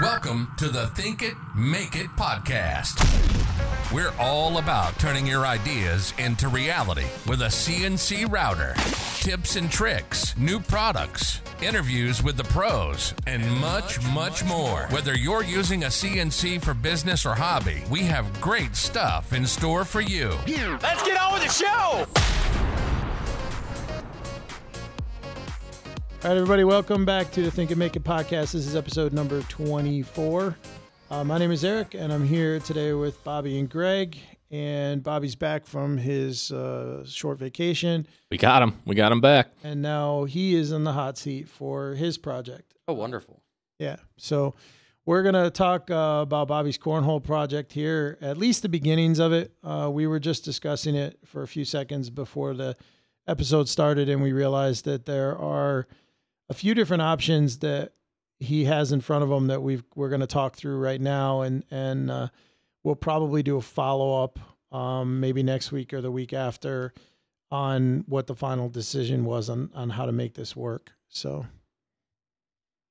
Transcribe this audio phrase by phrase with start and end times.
[0.00, 3.02] Welcome to the Think It, Make It podcast.
[3.92, 8.74] We're all about turning your ideas into reality with a CNC router,
[9.20, 14.86] tips and tricks, new products, interviews with the pros, and much, much more.
[14.90, 19.84] Whether you're using a CNC for business or hobby, we have great stuff in store
[19.84, 20.28] for you.
[20.80, 22.37] Let's get on with the show.
[26.24, 28.52] All right, everybody, welcome back to the Think and Make It podcast.
[28.52, 30.56] This is episode number 24.
[31.10, 34.18] Uh, my name is Eric, and I'm here today with Bobby and Greg.
[34.50, 38.74] And Bobby's back from his uh, short vacation, We got him.
[38.86, 39.50] We got him back.
[39.62, 42.74] and now he is in the hot seat for his project.
[42.88, 43.42] Oh, wonderful.
[43.78, 43.96] Yeah.
[44.16, 44.54] So
[45.06, 49.32] we're going to talk uh, about Bobby's cornhole project here, at least the beginnings of
[49.32, 49.52] it.
[49.62, 52.74] Uh, we were just discussing it for a few seconds before the
[53.28, 55.86] episode started, and we realized that there are
[56.48, 57.92] a few different options that
[58.40, 61.42] he has in front of him that we've, we're going to talk through right now.
[61.42, 62.28] And, and uh,
[62.82, 64.38] we'll probably do a follow up
[64.70, 66.92] um, maybe next week or the week after
[67.50, 70.92] on what the final decision was on, on how to make this work.
[71.08, 71.46] So.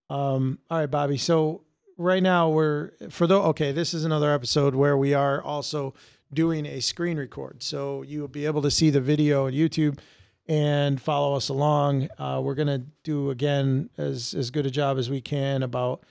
[0.10, 1.18] Um, all right, Bobby.
[1.18, 1.64] So
[1.98, 5.94] right now we're for the okay, this is another episode where we are also
[6.34, 7.64] doing a screen record.
[7.64, 10.00] So you will be able to see the video on YouTube
[10.48, 12.10] and follow us along.
[12.18, 16.04] Uh, we're gonna do again as as good a job as we can about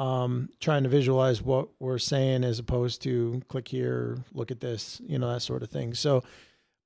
[0.00, 5.00] um, trying to visualize what we're saying as opposed to click here, look at this,
[5.06, 5.92] you know, that sort of thing.
[5.92, 6.22] So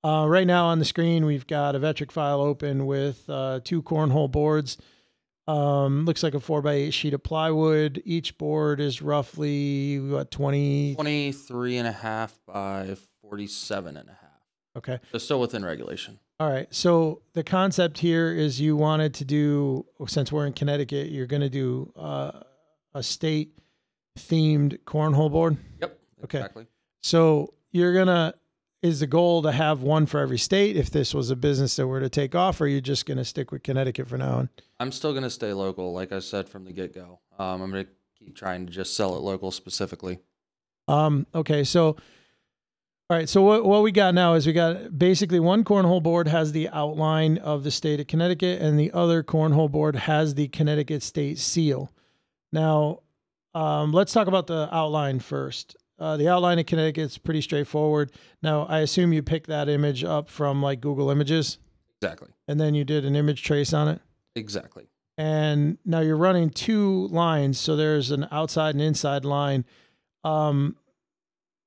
[0.03, 3.83] uh, right now on the screen, we've got a Vectric file open with uh, two
[3.83, 4.77] cornhole boards.
[5.47, 8.03] Um, looks like a four by eight sheet of plywood.
[8.05, 10.95] Each board is roughly what 20.
[10.97, 14.21] 23 and a half by 47 and a half.
[14.77, 14.99] Okay.
[15.13, 16.19] So still within regulation.
[16.41, 16.67] All right.
[16.75, 21.43] So the concept here is you wanted to do, since we're in Connecticut, you're going
[21.43, 22.41] to do uh,
[22.93, 23.59] a state
[24.19, 25.57] themed cornhole board.
[25.81, 25.99] Yep.
[26.25, 26.39] Okay.
[26.39, 26.67] Exactly.
[27.03, 28.35] So you're gonna
[28.83, 31.87] is the goal to have one for every state if this was a business that
[31.87, 34.49] were to take off, or are you just gonna stick with Connecticut for now on?
[34.81, 37.21] I'm still going to stay local, like I said from the get go.
[37.39, 40.19] Um, I'm going to keep trying to just sell it local specifically.
[40.89, 41.97] Um, okay, so
[43.15, 46.27] all right, so what what we got now is we got basically one cornhole board
[46.27, 50.49] has the outline of the state of Connecticut, and the other cornhole board has the
[50.49, 51.93] Connecticut state seal.
[52.53, 53.03] Now,
[53.55, 55.77] um, let's talk about the outline first.
[55.97, 58.11] Uh, the outline of Connecticut is pretty straightforward.
[58.43, 61.59] Now, I assume you picked that image up from like Google Images,
[62.03, 62.31] Exactly.
[62.49, 64.01] and then you did an image trace on it.
[64.35, 64.89] Exactly.
[65.17, 69.65] and now you're running two lines so there's an outside and inside line
[70.25, 70.75] um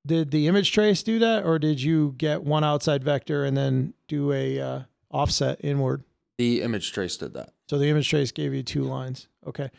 [0.08, 3.94] did the image trace do that or did you get one outside vector and then
[4.08, 4.80] do a uh,
[5.12, 6.04] offset inward
[6.38, 7.54] The image trace did that.
[7.70, 9.70] so the image trace gave you two lines okay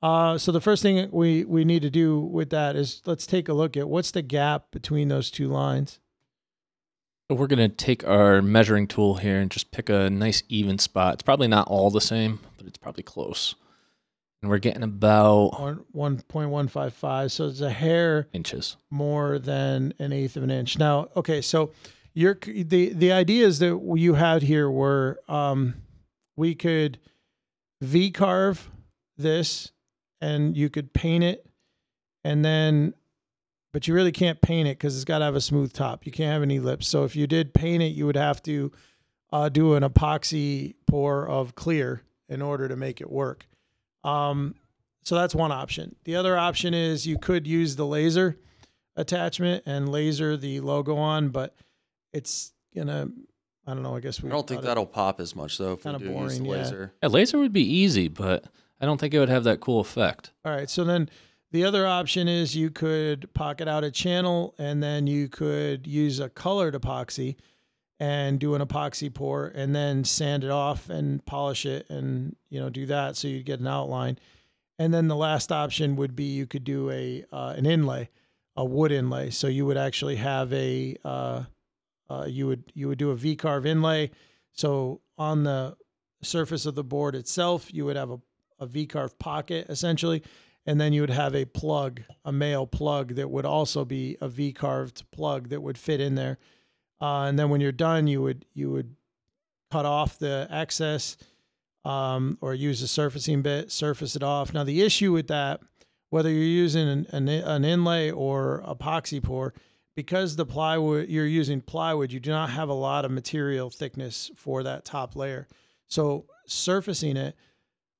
[0.00, 3.48] uh, so the first thing we we need to do with that is let's take
[3.48, 5.98] a look at what's the gap between those two lines
[7.30, 11.12] we're going to take our measuring tool here and just pick a nice even spot.
[11.12, 13.54] It's probably not all the same, but it's probably close.
[14.40, 18.76] And we're getting about one one point one five five so it's a hair inches.
[18.88, 20.78] more than an eighth of an inch.
[20.78, 21.72] Now, okay, so
[22.14, 25.74] you're the the ideas that you had here were um,
[26.36, 26.98] we could
[27.80, 28.70] V carve
[29.16, 29.72] this,
[30.20, 31.46] and you could paint it,
[32.24, 32.94] and then,
[33.72, 36.06] but you really can't paint it because it's got to have a smooth top.
[36.06, 36.86] You can't have any lips.
[36.86, 38.72] So if you did paint it, you would have to
[39.32, 43.46] uh, do an epoxy pour of clear in order to make it work.
[44.04, 44.54] Um,
[45.02, 45.96] so that's one option.
[46.04, 48.38] The other option is you could use the laser
[48.96, 51.54] attachment and laser the logo on, but
[52.12, 53.08] it's gonna.
[53.66, 53.96] I don't know.
[53.96, 54.30] I guess we.
[54.30, 56.48] I don't think that'll pop as much though if we Kinda do use boring, the
[56.48, 56.56] yeah.
[56.56, 56.92] laser.
[57.02, 58.44] Yeah, laser would be easy, but
[58.80, 60.32] I don't think it would have that cool effect.
[60.44, 60.70] All right.
[60.70, 61.08] So then
[61.50, 66.20] the other option is you could pocket out a channel and then you could use
[66.20, 67.36] a colored epoxy
[68.00, 72.60] and do an epoxy pour and then sand it off and polish it and you
[72.60, 74.18] know do that so you'd get an outline.
[74.78, 78.10] And then the last option would be you could do a uh, an inlay,
[78.56, 79.30] a wood inlay.
[79.30, 81.44] So you would actually have a uh,
[82.08, 84.10] uh, you would you would do a V carve inlay.
[84.52, 85.76] So on the
[86.22, 88.20] surface of the board itself, you would have a,
[88.60, 90.22] a V carve pocket essentially,
[90.66, 94.28] and then you would have a plug, a male plug that would also be a
[94.28, 96.38] V carved plug that would fit in there.
[97.00, 98.94] Uh, and then when you're done, you would you would
[99.70, 101.16] cut off the excess
[101.84, 104.52] um, or use a surfacing bit, surface it off.
[104.52, 105.60] Now the issue with that,
[106.10, 109.54] whether you're using an, an, an inlay or epoxy pour,
[109.94, 114.30] because the plywood you're using plywood, you do not have a lot of material thickness
[114.36, 115.46] for that top layer.
[115.86, 117.36] So surfacing it,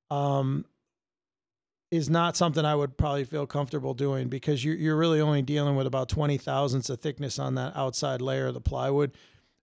[0.09, 0.65] um,
[1.91, 5.75] is not something I would probably feel comfortable doing because you're, you're really only dealing
[5.75, 9.11] with about 20 thousandths of thickness on that outside layer of the plywood.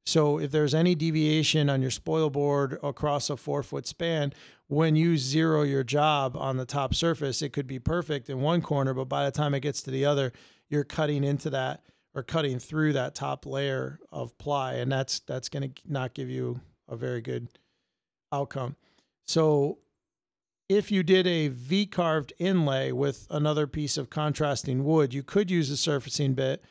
[0.05, 4.33] So if there's any deviation on your spoil board across a four foot span,
[4.69, 8.63] when you zero your job on the top surface, it could be perfect in one
[8.63, 10.33] corner, but by the time it gets to the other,
[10.69, 11.83] you're cutting into that
[12.15, 16.31] or cutting through that top layer of ply, and that's that's going to not give
[16.31, 17.49] you a very good
[18.33, 18.75] outcome.
[19.27, 19.79] So
[20.69, 25.51] if you did a V carved inlay with another piece of contrasting wood, you could
[25.51, 26.65] use a surfacing bit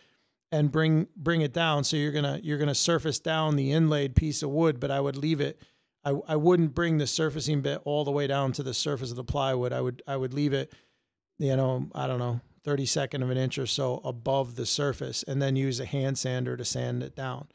[0.52, 1.84] and bring bring it down.
[1.84, 5.18] So you're gonna you're gonna surface down the inlaid piece of wood, but I would
[5.18, 5.62] leave it.
[6.04, 9.16] I, I wouldn't bring the surfacing bit all the way down to the surface of
[9.16, 9.74] the plywood.
[9.74, 10.74] I would I would leave it,
[11.40, 15.42] you know, I don't know, 32nd of an inch or so above the surface, and
[15.42, 17.48] then use a hand sander to sand it down.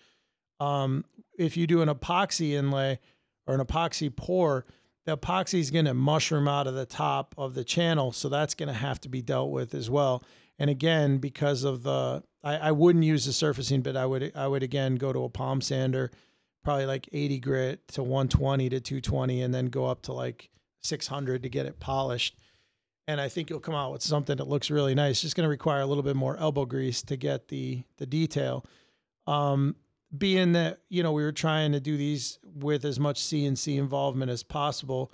[0.59, 1.05] Um,
[1.39, 2.99] if you do an epoxy inlay
[3.47, 4.67] or an epoxy pour,
[5.07, 8.55] the epoxy is going to mushroom out of the top of the channel, so that's
[8.55, 10.23] going to have to be dealt with as well.
[10.59, 14.47] And again, because of the, I, I wouldn't use the surfacing, but I would I
[14.47, 16.11] would again go to a palm sander,
[16.63, 20.51] probably like 80 grit to 120 to 220, and then go up to like
[20.83, 22.37] 600 to get it polished.
[23.09, 25.23] And I think you'll come out with something that looks really nice.
[25.23, 28.67] Just going to require a little bit more elbow grease to get the the detail.
[29.27, 29.77] Um,
[30.17, 34.31] being that you know we were trying to do these with as much CNC involvement
[34.31, 35.13] as possible,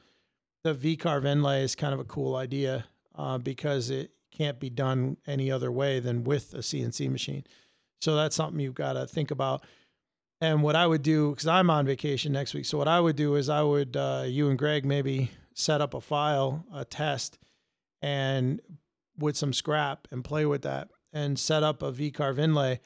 [0.65, 4.71] the V carve inlay is kind of a cool idea uh, because it can't be
[4.71, 7.45] done any other way than with a CNC machine.
[8.01, 9.65] So that's something you've got to think about.
[10.41, 13.17] And what I would do, because I'm on vacation next week, so what I would
[13.17, 17.39] do is I would uh, you and Greg maybe set up a file, a test,
[18.03, 18.61] and
[19.19, 22.81] with some scrap and play with that and set up a V carve inlay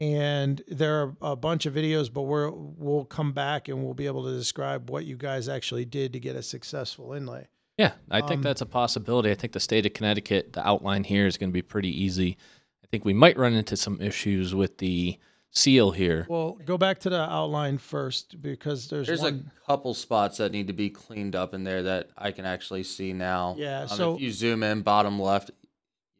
[0.00, 4.06] and there are a bunch of videos but we're we'll come back and we'll be
[4.06, 7.46] able to describe what you guys actually did to get a successful inlay
[7.78, 9.30] Yeah, I think Um, that's a possibility.
[9.30, 12.36] I think the state of Connecticut, the outline here is going to be pretty easy.
[12.84, 15.18] I think we might run into some issues with the
[15.52, 16.26] seal here.
[16.28, 20.52] well go back to the outline first because there's, There's one a couple spots that
[20.52, 23.54] need to be cleaned up in there that I can actually see now.
[23.58, 25.50] Yeah, Um, so- if you zoom in, bottom left,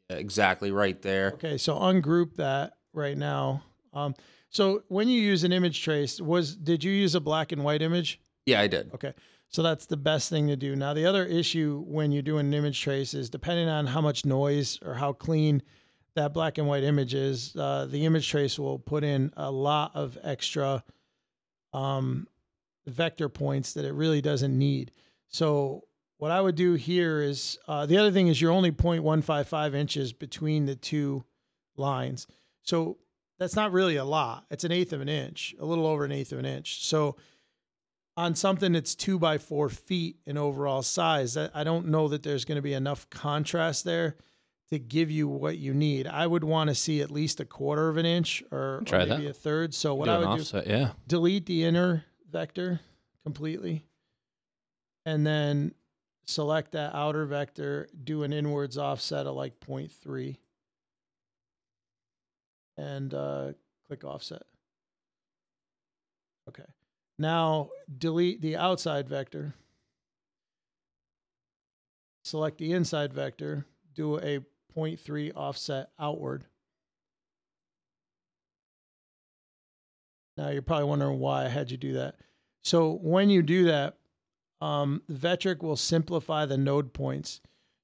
[0.09, 1.33] exactly right there.
[1.35, 4.15] okay so ungroup that right now um,
[4.49, 7.83] so when you use an image trace was did you use a black and white
[7.83, 8.93] image Yeah, I did.
[8.95, 9.15] Okay.
[9.49, 10.77] So that's the best thing to do.
[10.77, 14.25] Now, the other issue when you're doing an image trace is depending on how much
[14.25, 15.63] noise or how clean
[16.15, 19.91] that black and white image is, uh, the image trace will put in a lot
[19.95, 20.85] of extra
[21.73, 22.29] um,
[22.87, 24.93] vector points that it really doesn't need.
[25.29, 25.85] So,
[26.19, 30.13] what I would do here is uh, the other thing is you're only 0.155 inches
[30.13, 31.25] between the two
[31.77, 32.27] lines.
[32.63, 32.99] So,
[33.41, 34.45] that's not really a lot.
[34.51, 36.85] It's an eighth of an inch, a little over an eighth of an inch.
[36.85, 37.17] So,
[38.17, 42.45] on something that's two by four feet in overall size, I don't know that there's
[42.45, 44.17] going to be enough contrast there
[44.69, 46.07] to give you what you need.
[46.07, 49.09] I would want to see at least a quarter of an inch or, or maybe
[49.09, 49.31] that.
[49.31, 49.73] a third.
[49.75, 50.91] So what Do I would do, yeah.
[51.09, 52.81] delete the inner vector
[53.25, 53.87] completely,
[55.07, 55.73] and then
[56.27, 60.37] select that outer vector, do an inwards offset of like 0.3,
[62.81, 63.53] and uh,
[63.87, 64.43] click offset.
[66.49, 66.65] Okay.
[67.19, 69.55] Now delete the outside vector.
[72.25, 74.41] Select the inside vector, do a
[74.77, 76.45] 0.3 offset outward.
[80.37, 82.15] Now you're probably wondering why I had you do that.
[82.63, 83.97] So when you do that,
[84.61, 87.41] um, Vectric will simplify the node points.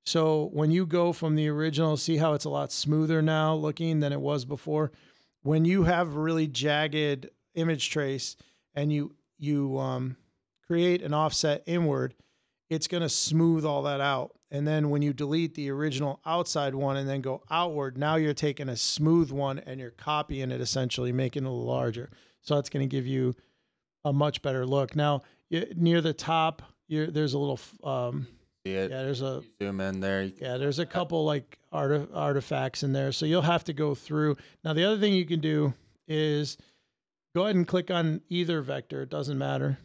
[0.07, 3.99] So when you go from the original, see how it's a lot smoother now looking
[4.01, 4.93] than it was before.
[5.43, 8.37] When you have really jagged image trace
[8.75, 10.17] and you you um,
[10.67, 12.15] create an offset inward,
[12.71, 14.33] it's going to smooth all that out.
[14.51, 18.33] And then when you delete the original outside one and then go outward, now you're
[18.33, 22.11] taking a smooth one and you're copying it essentially, making it larger.
[22.43, 23.35] So that's going to give you
[24.05, 24.95] a much better look.
[24.95, 28.29] Now, near the top, there's a little, um,
[28.67, 28.91] See it.
[28.91, 30.25] yeah, there's a, Zoom in there.
[30.25, 33.13] yeah, there's a couple like arti- artifacts in there.
[33.13, 34.37] So you'll have to go through.
[34.65, 35.73] Now, the other thing you can do
[36.09, 36.59] is
[37.33, 39.03] go ahead and click on either vector.
[39.03, 39.79] It doesn't matter.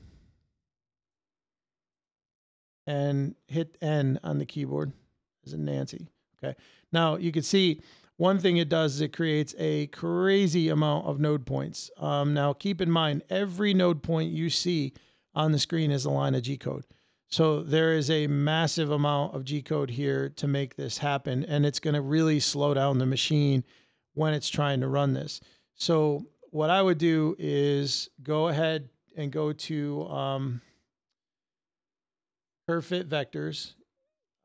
[2.87, 4.93] And hit N on the keyboard
[5.45, 6.07] as in Nancy.
[6.43, 6.57] Okay.
[6.91, 7.81] Now you can see
[8.17, 11.91] one thing it does is it creates a crazy amount of node points.
[11.97, 14.93] Um, now keep in mind, every node point you see
[15.35, 16.83] on the screen is a line of G code.
[17.31, 21.65] So there is a massive amount of G code here to make this happen, and
[21.65, 23.63] it's going to really slow down the machine
[24.13, 25.39] when it's trying to run this.
[25.75, 30.61] So what I would do is go ahead and go to um,
[32.69, 33.75] vectors.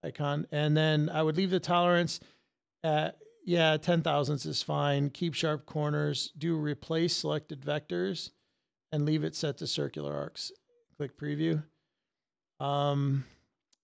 [0.04, 2.20] icon, and then I would leave the tolerance
[2.84, 5.10] at yeah, ten thousandths is fine.
[5.10, 6.32] Keep sharp corners.
[6.38, 8.30] Do replace selected vectors,
[8.92, 10.52] and leave it set to circular arcs.
[10.96, 11.62] Click preview.
[12.60, 13.24] Um,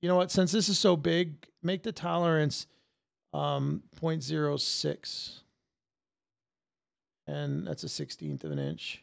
[0.01, 0.31] you know what?
[0.31, 2.67] Since this is so big, make the tolerance
[3.35, 5.43] um 0.06
[7.27, 9.03] and that's a 16th of an inch.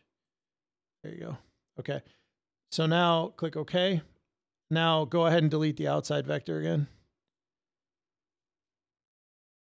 [1.04, 1.38] There you go.
[1.80, 2.02] Okay.
[2.72, 4.02] So now click ok.
[4.70, 6.88] Now go ahead and delete the outside vector again.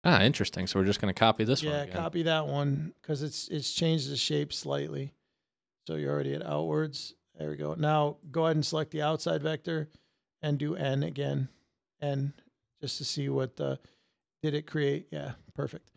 [0.05, 0.67] Ah, interesting.
[0.67, 1.73] So we're just going to copy this one.
[1.73, 5.13] yeah copy that one because it's it's changed the shape slightly.
[5.87, 7.75] So you're already at outwards there we go.
[7.75, 9.89] Now go ahead and select the outside vector
[10.43, 11.49] and do n again.
[12.03, 12.33] N
[12.81, 13.79] just to see what the
[14.43, 15.07] did it create?
[15.11, 15.91] Yeah perfect.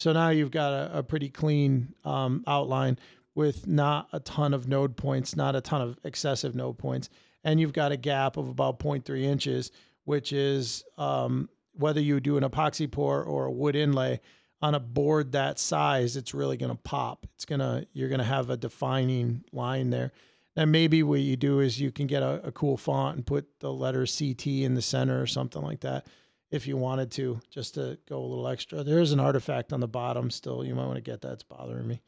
[0.00, 2.98] So now you've got a, a pretty clean um, outline
[3.34, 7.10] with not a ton of node points not a ton of excessive node points.
[7.44, 9.70] And you've got a gap of about 0.3 inches
[10.04, 14.20] which is um, whether you do an epoxy pour or a wood inlay
[14.62, 17.26] on a board that size it's really going to pop.
[17.34, 20.12] It's going to you're going to have a defining line there
[20.56, 23.46] and maybe what you do is you can get a, a cool font and put
[23.60, 26.06] the letter ct in the center or something like that
[26.50, 28.82] if you wanted to just to go a little extra.
[28.82, 30.64] There is an artifact on the bottom still.
[30.64, 31.32] You might want to get that.
[31.32, 32.00] It's bothering me.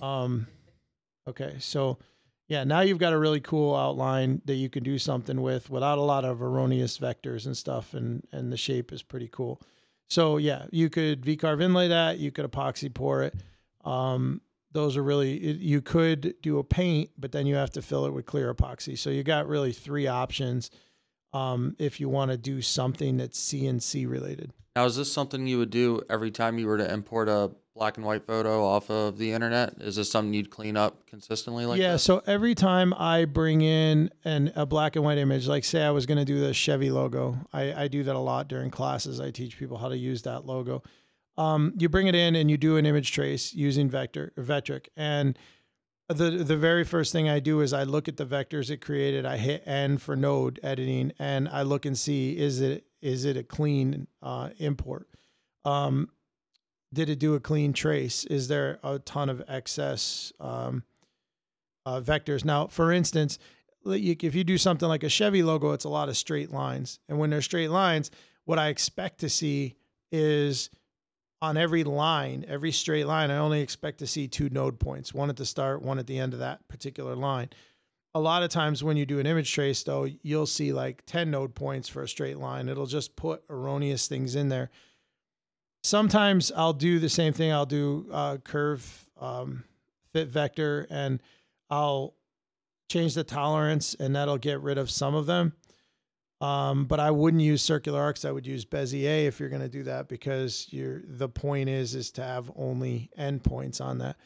[0.00, 0.46] Um
[1.26, 1.98] okay so
[2.46, 5.98] yeah now you've got a really cool outline that you can do something with without
[5.98, 9.60] a lot of erroneous vectors and stuff and and the shape is pretty cool.
[10.08, 12.18] So yeah, you could V-carve inlay that.
[12.18, 13.34] You could epoxy pour it.
[13.84, 14.40] Um,
[14.72, 18.06] those are really it, you could do a paint, but then you have to fill
[18.06, 18.96] it with clear epoxy.
[18.98, 20.70] So you got really three options
[21.32, 24.52] um, if you want to do something that's CNC related.
[24.76, 27.96] Now, is this something you would do every time you were to import a black
[27.96, 29.74] and white photo off of the internet?
[29.80, 31.92] Is this something you'd clean up consistently like yeah.
[31.92, 31.98] that?
[31.98, 35.90] So every time I bring in an a black and white image, like say I
[35.90, 39.20] was going to do the Chevy logo, I, I do that a lot during classes.
[39.20, 40.82] I teach people how to use that logo.
[41.38, 44.88] Um, you bring it in and you do an image trace using vector or Vectric,
[44.96, 45.38] and
[46.08, 49.24] the the very first thing I do is I look at the vectors it created.
[49.24, 53.36] I hit N for node editing, and I look and see is it is it
[53.36, 55.08] a clean uh, import.
[55.64, 56.10] Um,
[56.92, 58.24] did it do a clean trace?
[58.24, 60.82] Is there a ton of excess um,
[61.86, 62.44] uh, vectors?
[62.44, 63.38] Now, for instance,
[63.84, 67.18] if you do something like a Chevy logo, it's a lot of straight lines, and
[67.18, 68.10] when they're straight lines,
[68.44, 69.76] what I expect to see
[70.10, 70.70] is
[71.40, 75.30] on every line, every straight line, I only expect to see two node points, one
[75.30, 77.50] at the start, one at the end of that particular line.
[78.14, 81.30] A lot of times when you do an image trace, though, you'll see like 10
[81.30, 82.68] node points for a straight line.
[82.68, 84.70] It'll just put erroneous things in there.
[85.84, 87.52] Sometimes I'll do the same thing.
[87.52, 89.64] I'll do uh, curve um,
[90.12, 91.22] fit vector and
[91.70, 92.14] I'll
[92.88, 95.52] change the tolerance and that'll get rid of some of them.
[96.40, 98.24] Um, but I wouldn't use circular arcs.
[98.24, 101.94] I would use Bezier if you're going to do that because you're the point is
[101.96, 104.16] is to have only endpoints on that.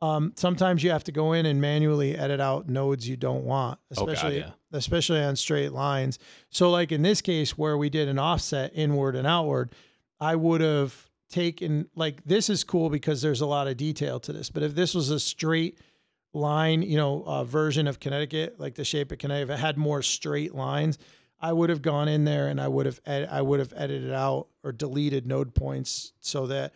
[0.00, 3.78] Um, sometimes you have to go in and manually edit out nodes you don't want,
[3.96, 4.50] Oh, God, especially yeah.
[4.72, 6.18] especially on straight lines.
[6.50, 9.72] So like in this case where we did an offset inward and outward,
[10.18, 14.32] I would have taken like this is cool because there's a lot of detail to
[14.32, 14.50] this.
[14.50, 15.78] But if this was a straight
[16.34, 19.78] line, you know, uh, version of Connecticut, like the shape of Connecticut, if it had
[19.78, 20.98] more straight lines,
[21.42, 24.12] I would have gone in there and I would have ed- I would have edited
[24.12, 26.72] out or deleted node points so that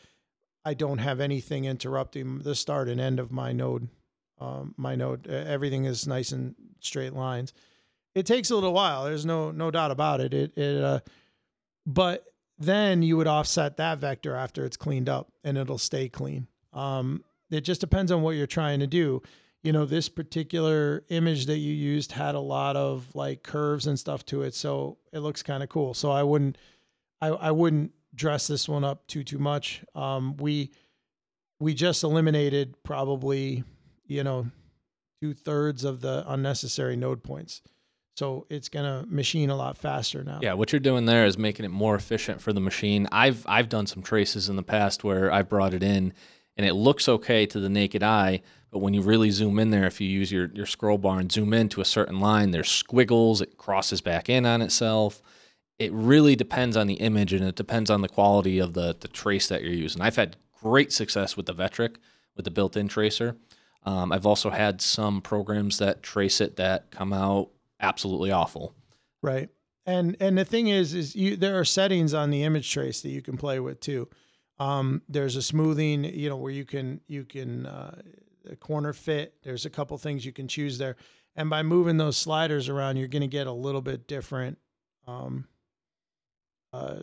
[0.65, 3.89] I don't have anything interrupting the start and end of my node.
[4.41, 7.53] Um, my node, everything is nice and straight lines.
[8.17, 9.05] It takes a little while.
[9.05, 10.35] There's no no doubt about it.
[10.35, 11.01] It it uh,
[11.87, 12.25] but
[12.59, 16.49] then you would offset that vector after it's cleaned up and it'll stay clean.
[16.73, 19.23] Um, it just depends on what you're trying to do.
[19.67, 23.99] You know, this particular image that you used had a lot of like curves and
[23.99, 25.93] stuff to it, so it looks kind of cool.
[25.93, 26.57] So I wouldn't,
[27.21, 29.85] I, I wouldn't dress this one up too too much.
[29.97, 30.71] Um, we
[31.59, 33.65] we just eliminated probably
[34.07, 34.47] you know
[35.21, 37.61] two thirds of the unnecessary node points,
[38.17, 40.39] so it's gonna machine a lot faster now.
[40.43, 43.09] Yeah, what you're doing there is making it more efficient for the machine.
[43.11, 46.15] I've I've done some traces in the past where I've brought it in
[46.57, 49.87] and it looks okay to the naked eye, but when you really zoom in there,
[49.87, 52.71] if you use your, your scroll bar and zoom in to a certain line, there's
[52.71, 55.23] squiggles, it crosses back in on itself.
[55.79, 59.09] It really depends on the image and it depends on the quality of the, the
[59.09, 60.03] trace that you're using.
[60.03, 61.97] I've had great success with the Vectric,
[62.35, 63.37] with the built-in tracer.
[63.85, 68.75] Um, I've also had some programs that trace it that come out absolutely awful.
[69.23, 69.49] Right.
[69.87, 73.11] And and the thing is is you there are settings on the image trace that
[73.11, 74.09] you can play with too.
[74.59, 78.01] Um, there's a smoothing, you know, where you can you can uh,
[78.51, 79.35] a corner fit.
[79.43, 80.97] There's a couple things you can choose there,
[81.35, 84.59] and by moving those sliders around, you're going to get a little bit different
[85.07, 85.47] um,
[86.73, 86.97] uh,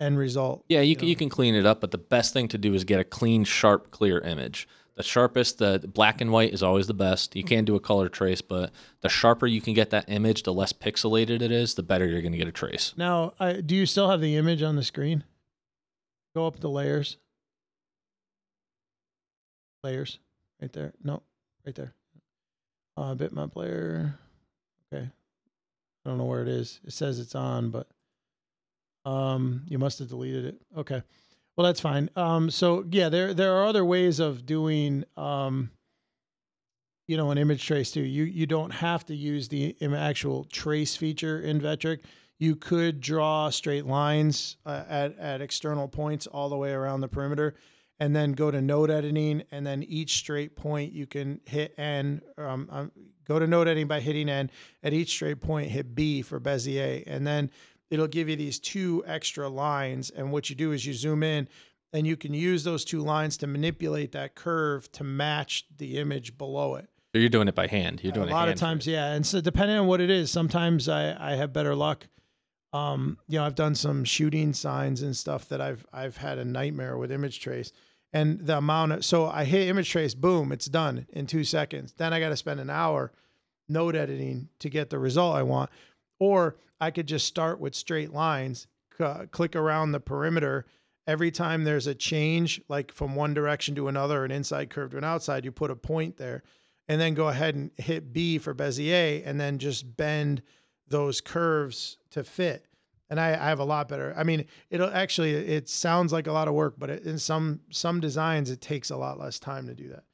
[0.00, 0.64] end result.
[0.68, 2.84] Yeah, you, can, you can clean it up, but the best thing to do is
[2.84, 4.68] get a clean, sharp, clear image.
[4.96, 7.36] The sharpest, the, the black and white is always the best.
[7.36, 10.52] You can do a color trace, but the sharper you can get that image, the
[10.52, 12.94] less pixelated it is, the better you're going to get a trace.
[12.96, 15.22] Now, I, do you still have the image on the screen?
[16.34, 17.16] Go up the layers.
[19.82, 20.18] Layers,
[20.60, 20.92] right there.
[21.02, 21.22] No,
[21.64, 21.94] right there.
[22.96, 24.18] Uh, bitmap layer.
[24.92, 25.04] Okay.
[25.04, 26.80] I don't know where it is.
[26.84, 27.86] It says it's on, but
[29.04, 30.60] um, you must have deleted it.
[30.76, 31.02] Okay.
[31.56, 32.10] Well, that's fine.
[32.16, 35.70] Um, so yeah, there there are other ways of doing um,
[37.08, 38.02] you know, an image trace too.
[38.02, 42.00] You you don't have to use the actual trace feature in Vectric.
[42.38, 47.08] You could draw straight lines uh, at at external points all the way around the
[47.08, 47.54] perimeter,
[47.98, 52.22] and then go to node editing, and then each straight point you can hit N.
[52.36, 52.92] Um, um,
[53.26, 54.50] go to node editing by hitting N.
[54.82, 57.50] At each straight point, hit B for Bezier, and then
[57.90, 60.10] it'll give you these two extra lines.
[60.10, 61.48] And what you do is you zoom in,
[61.92, 66.38] and you can use those two lines to manipulate that curve to match the image
[66.38, 66.88] below it.
[67.12, 68.00] So you're doing it by hand.
[68.04, 69.12] You're doing it a lot of times, yeah.
[69.12, 72.06] And so depending on what it is, sometimes I I have better luck.
[72.72, 76.44] Um, you know, I've done some shooting signs and stuff that I've I've had a
[76.44, 77.72] nightmare with image trace.
[78.12, 81.94] And the amount of so I hit image trace, boom, it's done in two seconds.
[81.96, 83.12] Then I got to spend an hour
[83.68, 85.70] node editing to get the result I want.
[86.18, 90.66] Or I could just start with straight lines, c- click around the perimeter.
[91.06, 94.98] Every time there's a change, like from one direction to another, an inside curve to
[94.98, 96.42] an outside, you put a point there
[96.88, 100.42] and then go ahead and hit B for Bezier and then just bend
[100.88, 102.64] those curves to fit.
[103.10, 104.14] And I, I have a lot better.
[104.16, 107.60] I mean, it'll actually it sounds like a lot of work, but it, in some
[107.70, 110.04] some designs it takes a lot less time to do that.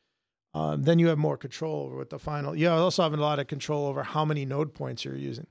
[0.54, 2.54] Um, then you have more control over what the final.
[2.54, 5.48] You also have a lot of control over how many node points you're using.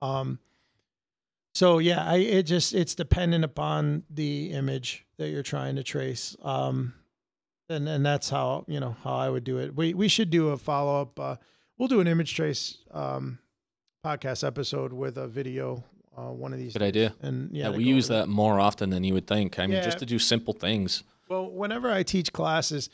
[0.00, 0.38] Um,
[1.54, 6.36] so yeah, I it just it's dependent upon the image that you're trying to trace.
[6.42, 6.94] Um,
[7.68, 9.74] and and that's how you know how I would do it.
[9.74, 11.18] We we should do a follow up.
[11.18, 11.36] Uh,
[11.78, 13.38] we'll do an image trace um,
[14.06, 15.82] podcast episode with a video.
[16.16, 16.72] Uh, one of these.
[16.72, 17.12] Good idea.
[17.20, 19.58] And yeah, Yeah, we use that more often than you would think.
[19.58, 19.82] I mean, Yeah.
[19.82, 21.02] just to do simple things.
[21.28, 22.88] Well, whenever I teach classes,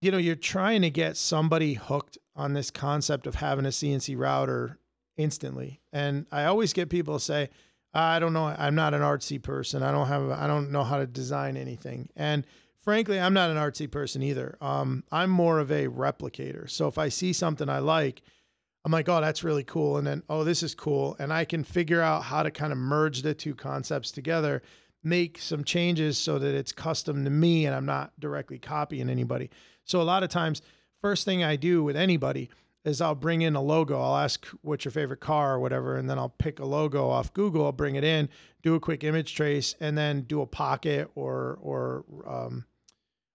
[0.00, 4.16] you know, you're trying to get somebody hooked on this concept of having a CNC
[4.16, 4.78] router
[5.16, 5.80] instantly.
[5.92, 7.50] And I always get people say,
[7.94, 9.82] I don't know, I'm not an artsy person.
[9.82, 12.08] I don't have I don't know how to design anything.
[12.16, 12.44] And
[12.78, 14.56] frankly, I'm not an artsy person either.
[14.60, 16.68] Um, I'm more of a replicator.
[16.68, 18.22] So if I see something I like,
[18.86, 19.96] I'm like, oh, that's really cool.
[19.96, 21.16] And then, oh, this is cool.
[21.18, 24.62] And I can figure out how to kind of merge the two concepts together,
[25.02, 29.50] make some changes so that it's custom to me and I'm not directly copying anybody.
[29.82, 30.62] So a lot of times,
[31.02, 32.48] first thing I do with anybody
[32.84, 34.00] is I'll bring in a logo.
[34.00, 37.32] I'll ask what's your favorite car or whatever, and then I'll pick a logo off
[37.32, 37.64] Google.
[37.64, 38.28] I'll bring it in,
[38.62, 42.64] do a quick image trace, and then do a pocket or or um,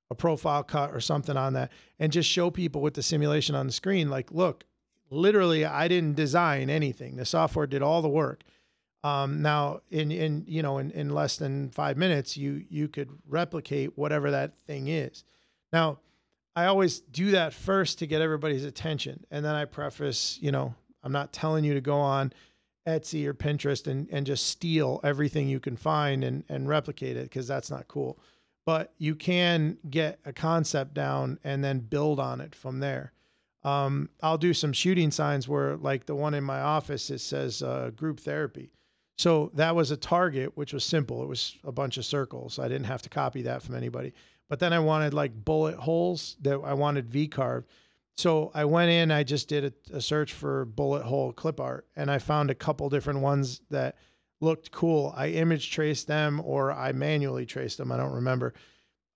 [0.10, 3.68] a profile cut or something on that, and just show people with the simulation on
[3.68, 4.10] the screen.
[4.10, 4.64] Like, look,
[5.12, 7.17] literally, I didn't design anything.
[7.17, 8.43] The software did all the work.
[9.04, 13.10] Um, now, in in you know, in, in less than five minutes, you you could
[13.28, 15.24] replicate whatever that thing is.
[15.74, 16.00] Now,
[16.56, 20.76] I always do that first to get everybody's attention, and then I preface, you know,
[21.04, 22.32] I'm not telling you to go on
[22.88, 27.24] Etsy or Pinterest and and just steal everything you can find and and replicate it
[27.24, 28.19] because that's not cool.
[28.67, 33.13] But you can get a concept down and then build on it from there.
[33.63, 37.62] Um, I'll do some shooting signs where, like the one in my office, it says
[37.62, 38.71] uh, group therapy.
[39.17, 41.21] So that was a target, which was simple.
[41.21, 42.58] It was a bunch of circles.
[42.58, 44.13] I didn't have to copy that from anybody.
[44.50, 47.67] But then I wanted like bullet holes that I wanted V carved.
[48.17, 51.88] So I went in, I just did a, a search for bullet hole clip art,
[51.95, 53.95] and I found a couple different ones that
[54.41, 55.13] looked cool.
[55.15, 57.91] I image traced them or I manually traced them.
[57.91, 58.54] I don't remember.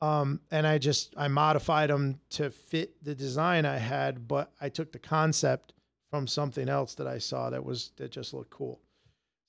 [0.02, 4.70] Um, and I just I modified them to fit the design I had, but I
[4.70, 5.74] took the concept
[6.12, 8.80] from something else that I saw that was that just looked cool.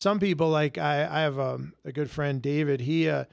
[0.00, 2.80] Some people like I I have a, a good friend David.
[2.80, 3.24] He uh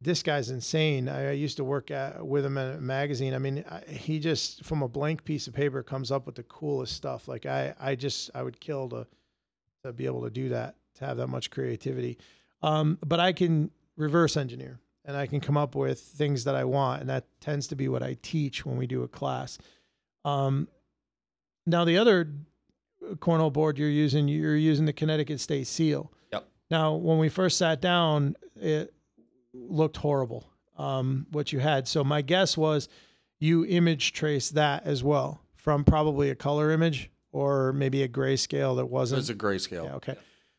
[0.00, 1.08] this guy's insane.
[1.08, 3.32] I, I used to work at, with him at a magazine.
[3.32, 6.42] I mean, I, he just from a blank piece of paper comes up with the
[6.42, 7.26] coolest stuff.
[7.26, 9.06] Like I I just I would kill to
[9.84, 12.18] to be able to do that to have that much creativity.
[12.62, 16.64] Um, but I can reverse engineer and I can come up with things that I
[16.64, 19.58] want, and that tends to be what I teach when we do a class.
[20.24, 20.68] Um,
[21.66, 22.30] now the other
[23.16, 26.10] cornhole board you're using, you're using the Connecticut State Seal.
[26.32, 26.48] Yep.
[26.70, 28.94] Now, when we first sat down, it
[29.52, 30.46] looked horrible.
[30.76, 31.86] Um, what you had.
[31.86, 32.88] So my guess was
[33.38, 38.74] you image trace that as well from probably a color image or maybe a grayscale
[38.76, 39.84] that wasn't was a grayscale.
[39.84, 40.16] yeah, okay.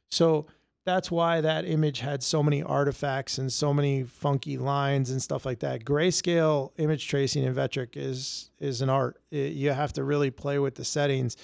[0.10, 0.46] So
[0.86, 5.46] that's why that image had so many artifacts and so many funky lines and stuff
[5.46, 5.84] like that.
[5.84, 9.20] Grayscale image tracing in Vectric is is an art.
[9.32, 11.38] It- you have to really play with the settings.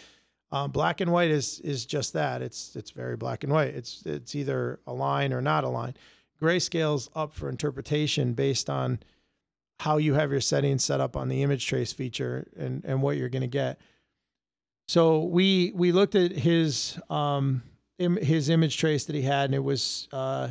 [0.51, 2.41] Um, black and white is is just that.
[2.41, 3.73] It's it's very black and white.
[3.73, 5.95] It's it's either a line or not a line.
[6.41, 8.99] Grayscale's up for interpretation based on
[9.80, 13.17] how you have your settings set up on the image trace feature and and what
[13.17, 13.80] you're going to get.
[14.88, 17.63] So we we looked at his um
[18.02, 20.50] Im- his image trace that he had and it was uh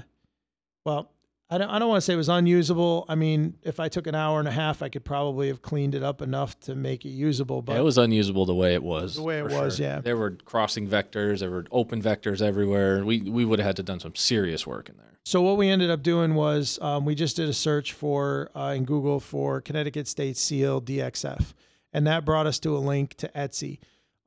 [0.84, 1.10] well
[1.52, 3.04] I don't, I don't want to say it was unusable.
[3.08, 5.96] I mean, if I took an hour and a half, I could probably have cleaned
[5.96, 7.60] it up enough to make it usable.
[7.60, 9.16] But Yeah, it was unusable the way it was.
[9.16, 10.00] The way it was, yeah.
[10.00, 13.04] There were crossing vectors, there were open vectors everywhere.
[13.04, 15.18] We we would have had to done some serious work in there.
[15.24, 18.74] So what we ended up doing was um, we just did a search for uh,
[18.76, 21.52] in Google for Connecticut State Seal DXF,
[21.92, 23.80] and that brought us to a link to Etsy.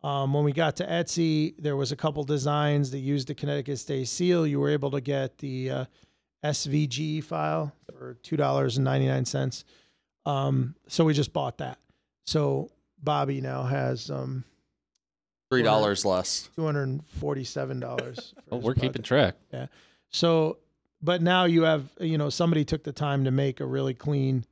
[0.04, 3.80] Um, when we got to Etsy, there was a couple designs that used the Connecticut
[3.80, 4.46] State Seal.
[4.46, 5.86] You were able to get the uh,
[6.44, 9.64] SVG file for two dollars and ninety nine cents.
[10.26, 11.78] Um, so we just bought that.
[12.26, 12.70] So
[13.02, 14.44] Bobby now has um,
[15.50, 16.50] Three dollars less.
[16.56, 18.34] two hundred and forty seven dollars.
[18.52, 19.36] Oh, we're keeping track.
[19.52, 19.68] Yeah.
[20.10, 20.58] So,
[21.02, 24.46] but now you have, you know, somebody took the time to make a really clean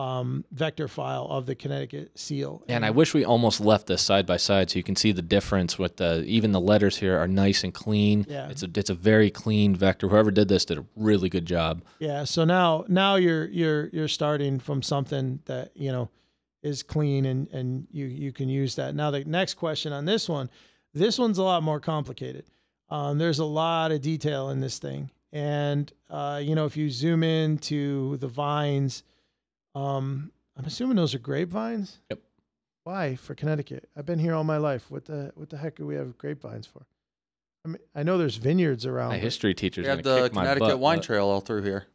[0.00, 2.62] um, vector file of the Connecticut seal.
[2.68, 5.20] And I wish we almost left this side by side so you can see the
[5.22, 8.24] difference with the even the letters here are nice and clean.
[8.28, 8.48] Yeah.
[8.48, 10.08] It's a it's a very clean vector.
[10.08, 11.82] Whoever did this did a really good job.
[11.98, 12.24] yeah.
[12.24, 16.08] So now, now you're you're you're starting from something that you know
[16.62, 18.94] is clean and and you you can use that.
[18.94, 20.48] Now the next question on this one,
[20.94, 22.44] this one's a lot more complicated.
[22.88, 26.90] Um, there's a lot of detail in this thing, and uh, you know if you
[26.90, 29.02] zoom in to the vines,
[29.74, 31.98] um, I'm assuming those are grapevines.
[32.10, 32.20] Yep.
[32.84, 33.88] Why for Connecticut?
[33.96, 34.90] I've been here all my life.
[34.90, 36.86] What the what the heck do we have grapevines for?
[37.64, 39.10] I mean, I know there's vineyards around.
[39.10, 41.26] My but- history teacher's We have gonna the kick my Connecticut butt, wine but- trail
[41.26, 41.86] all through here.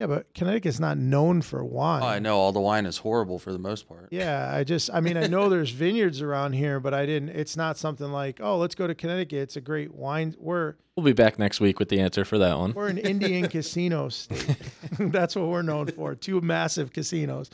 [0.00, 2.02] Yeah, but Connecticut's not known for wine.
[2.02, 4.08] Oh, I know all the wine is horrible for the most part.
[4.12, 7.30] Yeah, I just, I mean, I know there's vineyards around here, but I didn't.
[7.30, 9.38] It's not something like, oh, let's go to Connecticut.
[9.40, 10.36] It's a great wine.
[10.38, 12.74] We're We'll be back next week with the answer for that one.
[12.74, 14.56] we're an Indian casino state.
[14.98, 16.14] That's what we're known for.
[16.14, 17.50] Two massive casinos.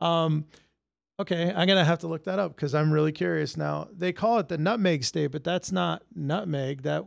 [0.00, 0.44] Um,
[1.18, 3.88] okay, I'm gonna have to look that up because I'm really curious now.
[3.96, 6.82] They call it the nutmeg state, but that's not nutmeg.
[6.82, 7.06] That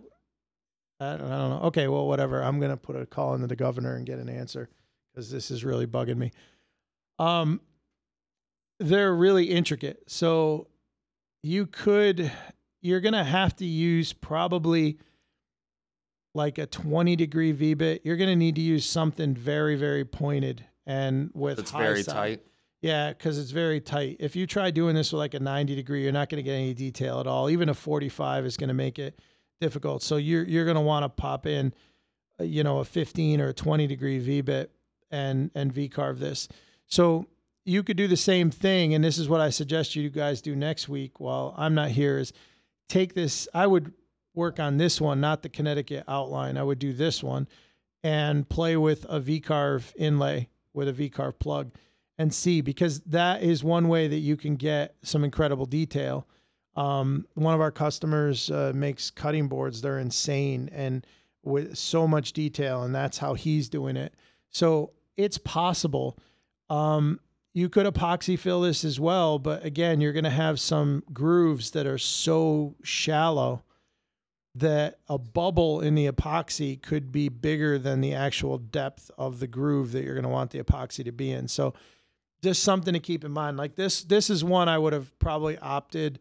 [0.99, 1.59] I don't, I don't know.
[1.67, 2.43] Okay, well, whatever.
[2.43, 4.69] I'm gonna put a call into the governor and get an answer
[5.19, 6.31] because this is really bugging me.
[7.19, 7.59] Um,
[8.79, 10.03] they're really intricate.
[10.07, 10.67] So
[11.43, 12.31] you could,
[12.81, 14.97] you're gonna have to use probably
[16.33, 18.01] like a 20 degree V bit.
[18.05, 22.13] You're gonna need to use something very, very pointed and with It's very side.
[22.13, 22.41] tight.
[22.81, 24.15] Yeah, because it's very tight.
[24.21, 26.53] If you try doing this with like a 90 degree, you're not going to get
[26.53, 27.49] any detail at all.
[27.49, 29.19] Even a 45 is going to make it
[29.59, 30.01] difficult.
[30.01, 31.73] So you're you're going to want to pop in,
[32.39, 34.71] uh, you know, a 15 or a 20 degree V bit
[35.11, 36.47] and and V carve this.
[36.87, 37.27] So
[37.65, 40.55] you could do the same thing, and this is what I suggest you guys do
[40.55, 42.17] next week while I'm not here.
[42.17, 42.33] Is
[42.87, 43.47] take this.
[43.53, 43.93] I would
[44.33, 46.57] work on this one, not the Connecticut outline.
[46.57, 47.47] I would do this one
[48.03, 51.71] and play with a V carve inlay with a V carve plug
[52.17, 56.27] and see because that is one way that you can get some incredible detail.
[56.75, 61.05] Um, one of our customers uh, makes cutting boards; they're insane and
[61.43, 64.13] with so much detail, and that's how he's doing it.
[64.49, 66.17] So it's possible.
[66.69, 67.19] Um,
[67.53, 71.71] you could epoxy fill this as well, but again, you're going to have some grooves
[71.71, 73.63] that are so shallow
[74.55, 79.47] that a bubble in the epoxy could be bigger than the actual depth of the
[79.47, 81.49] groove that you're going to want the epoxy to be in.
[81.49, 81.73] So
[82.41, 83.57] just something to keep in mind.
[83.57, 86.19] Like this this is one I would have probably opted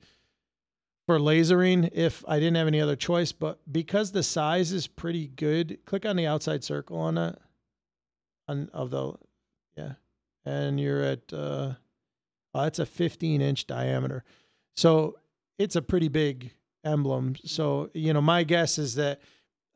[1.06, 5.28] for lasering if I didn't have any other choice, but because the size is pretty
[5.28, 7.38] good, click on the outside circle on that
[8.48, 9.12] on of the
[9.76, 9.92] yeah.
[10.44, 11.74] And you're at uh
[12.54, 14.24] oh, it's a 15 inch diameter.
[14.76, 15.18] So
[15.58, 16.52] it's a pretty big
[16.84, 17.34] emblem.
[17.44, 19.20] So, you know, my guess is that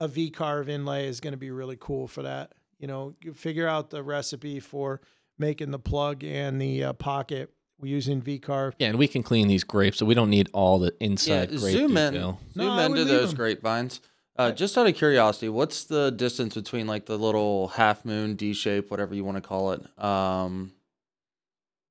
[0.01, 2.53] a V carve inlay is going to be really cool for that.
[2.79, 5.01] You know, you figure out the recipe for
[5.39, 8.75] making the plug and the uh, pocket using V carve.
[8.79, 11.49] Yeah, and we can clean these grapes, so we don't need all the Yeah, inside
[11.51, 12.41] grape zoom in, detail.
[12.55, 13.37] No, zoom I would into those them.
[13.37, 14.01] grapevines.
[14.37, 18.55] Uh, just out of curiosity, what's the distance between like the little half moon, D
[18.55, 19.83] shape, whatever you want to call it?
[20.03, 20.73] Um,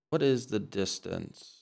[0.09, 1.57] what is the distance?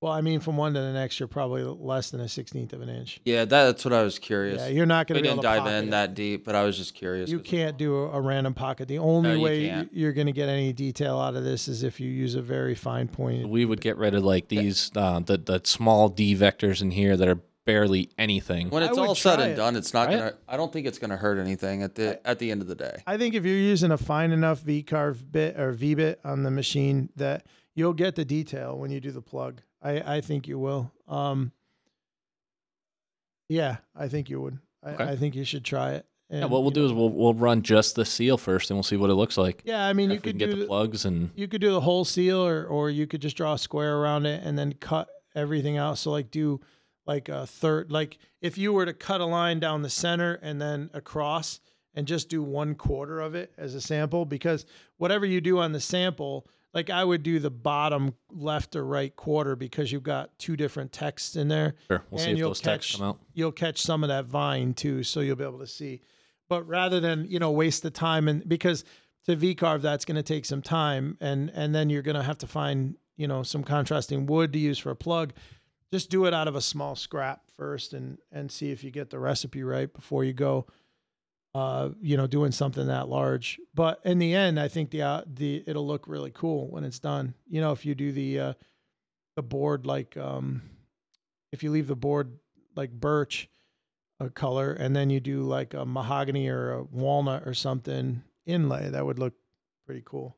[0.00, 2.82] Well, I mean, from one to the next, you're probably less than a 16th of
[2.82, 3.18] an inch.
[3.24, 4.60] Yeah, that's what I was curious.
[4.62, 5.90] Yeah, you're not going to be didn't able to dive in it.
[5.90, 7.28] that deep, but I was just curious.
[7.28, 8.86] You can't do a, a random pocket.
[8.86, 9.92] The only No, way can't.
[9.92, 12.76] you're going to get any detail out of this is if you use a very
[12.76, 13.48] fine point.
[13.48, 17.16] We would get rid of like these uh, the the small D vectors in here
[17.16, 18.70] that are barely anything.
[18.70, 19.56] When I it's would all said try and it.
[19.56, 20.18] done, it's not Right?
[20.18, 20.34] gonna.
[20.48, 23.02] I don't think it's gonna hurt anything at the at the end of the day.
[23.06, 26.44] I think if you're using a fine enough V carve bit or V bit on
[26.44, 29.60] the machine, that you'll get the detail when you do the plug.
[29.82, 30.90] I, I think you will.
[31.06, 31.52] Um,
[33.50, 34.58] yeah, I think you would.
[34.82, 35.04] I, Okay.
[35.04, 36.06] I think you should try it.
[36.30, 38.76] Yeah, what we'll you do know- is we'll we'll run just the seal first, and
[38.76, 39.62] we'll see what it looks like.
[39.64, 41.60] yeah, I mean, you if we could can get do the plugs and you could
[41.60, 44.58] do the whole seal, or or you could just draw a square around it and
[44.58, 45.98] then cut everything out.
[45.98, 46.60] So like do
[47.08, 50.60] like a third, like if you were to cut a line down the center and
[50.60, 51.58] then across,
[51.94, 54.66] and just do one quarter of it as a sample, because
[54.98, 59.14] whatever you do on the sample, like I would do the bottom left or right
[59.16, 62.50] quarter because you've got two different texts in there sure, we'll see and if you'll
[62.50, 63.18] those texts come out.
[63.34, 66.02] you'll catch some of that vine too, so you'll be able to see.
[66.48, 68.84] But rather than you know waste the time and because
[69.24, 72.22] to V carve that's going to take some time and and then you're going to
[72.22, 75.32] have to find you know some contrasting wood to use for a plug.
[75.92, 79.10] Just do it out of a small scrap first and and see if you get
[79.10, 80.66] the recipe right before you go.
[81.54, 85.22] Uh, you know, doing something that large, but in the end, I think the uh,
[85.26, 87.34] the it'll look really cool when it's done.
[87.48, 88.52] You know, if you do the uh,
[89.34, 90.62] the board like um,
[91.52, 92.38] if you leave the board
[92.74, 93.48] like birch
[94.20, 98.88] a color and then you do like a mahogany or a walnut or something inlay
[98.90, 99.34] that would look
[99.86, 100.36] pretty cool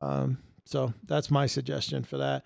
[0.00, 2.44] um, so that's my suggestion for that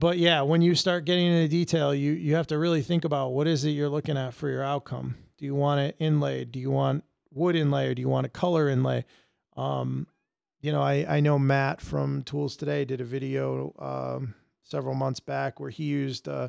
[0.00, 3.28] but yeah when you start getting into detail you you have to really think about
[3.28, 6.58] what is it you're looking at for your outcome do you want it inlaid do
[6.58, 9.04] you want wood inlay or do you want a color inlay
[9.56, 10.06] um,
[10.60, 14.34] you know I, I know matt from ToolsToday did a video um,
[14.64, 16.48] several months back where he used uh,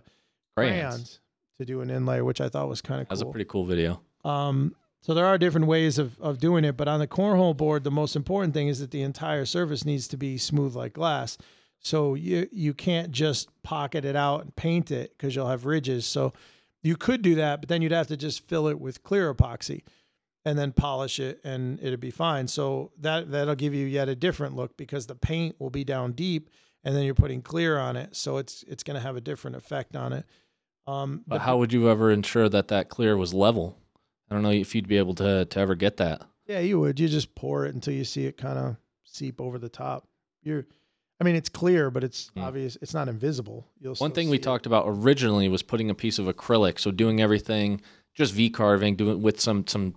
[0.56, 0.82] Crayons.
[0.82, 1.20] crayons
[1.58, 4.02] to do an inlay, which I thought was kind of That's a pretty cool video.
[4.26, 7.84] um, so there are different ways of, of doing it, but on the cornhole board,
[7.84, 11.40] the most important thing is that the entire surface needs to be smooth like glass.
[11.84, 16.06] So you you can't just pocket it out and paint it because you'll have ridges.
[16.06, 16.32] So
[16.84, 19.82] you could do that, but then you'd have to just fill it with clear epoxy
[20.46, 22.48] and then polish it and it'd be fine.
[22.48, 26.12] So that that'll give you yet a different look because the paint will be down
[26.13, 26.50] deep
[26.84, 28.15] and then you're putting clear on it.
[28.15, 30.26] So it's it's going to have a different effect on it.
[30.88, 33.78] Um, But the- how would you ever ensure that that clear was level?
[34.30, 36.22] I don't know if you'd be able to to ever get that.
[36.48, 37.00] Yeah, you would.
[37.00, 40.08] You just pour it until you see it kind of seep over the top.
[40.44, 40.65] You're,
[41.22, 42.42] I mean, it's clear, but it's Mm.
[42.44, 42.78] obvious.
[42.82, 43.68] It's not invisible.
[43.80, 44.44] You'll One thing we it.
[44.44, 47.80] talked about originally was putting a piece of acrylic, so doing everything
[48.16, 49.94] just V carving, doing with some some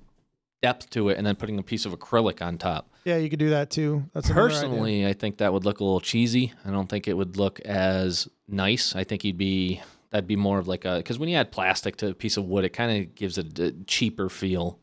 [0.62, 2.90] depth to it, and then putting a piece of acrylic on top.
[3.04, 4.04] Yeah, you could do that too.
[4.12, 4.30] That's.
[4.30, 6.52] Personally, I think that would look a little cheesy.
[6.64, 8.94] I don't think it would look as nice.
[8.94, 11.96] I think you'd be that'd be more of like a because when you add plastic
[11.96, 14.78] to a piece of wood, it kind of gives it a cheaper feel.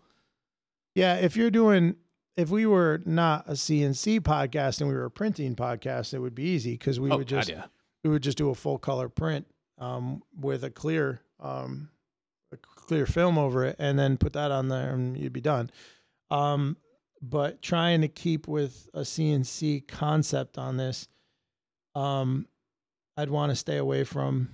[0.96, 1.96] Yeah, if you're doing,
[2.38, 6.36] if we were not a CNC podcast and we were a printing podcast, it would
[6.36, 7.66] be easy because we oh, would God, just yeah.
[8.04, 9.46] we would just do a full color print
[9.78, 11.90] um, with a clear um,
[12.54, 15.70] a clear film over it, and then put that on there, and you'd be done.
[16.30, 16.78] Um,
[17.22, 21.08] but trying to keep with a CNC concept on this,
[21.96, 22.48] um,
[23.16, 24.50] I'd want to stay away from,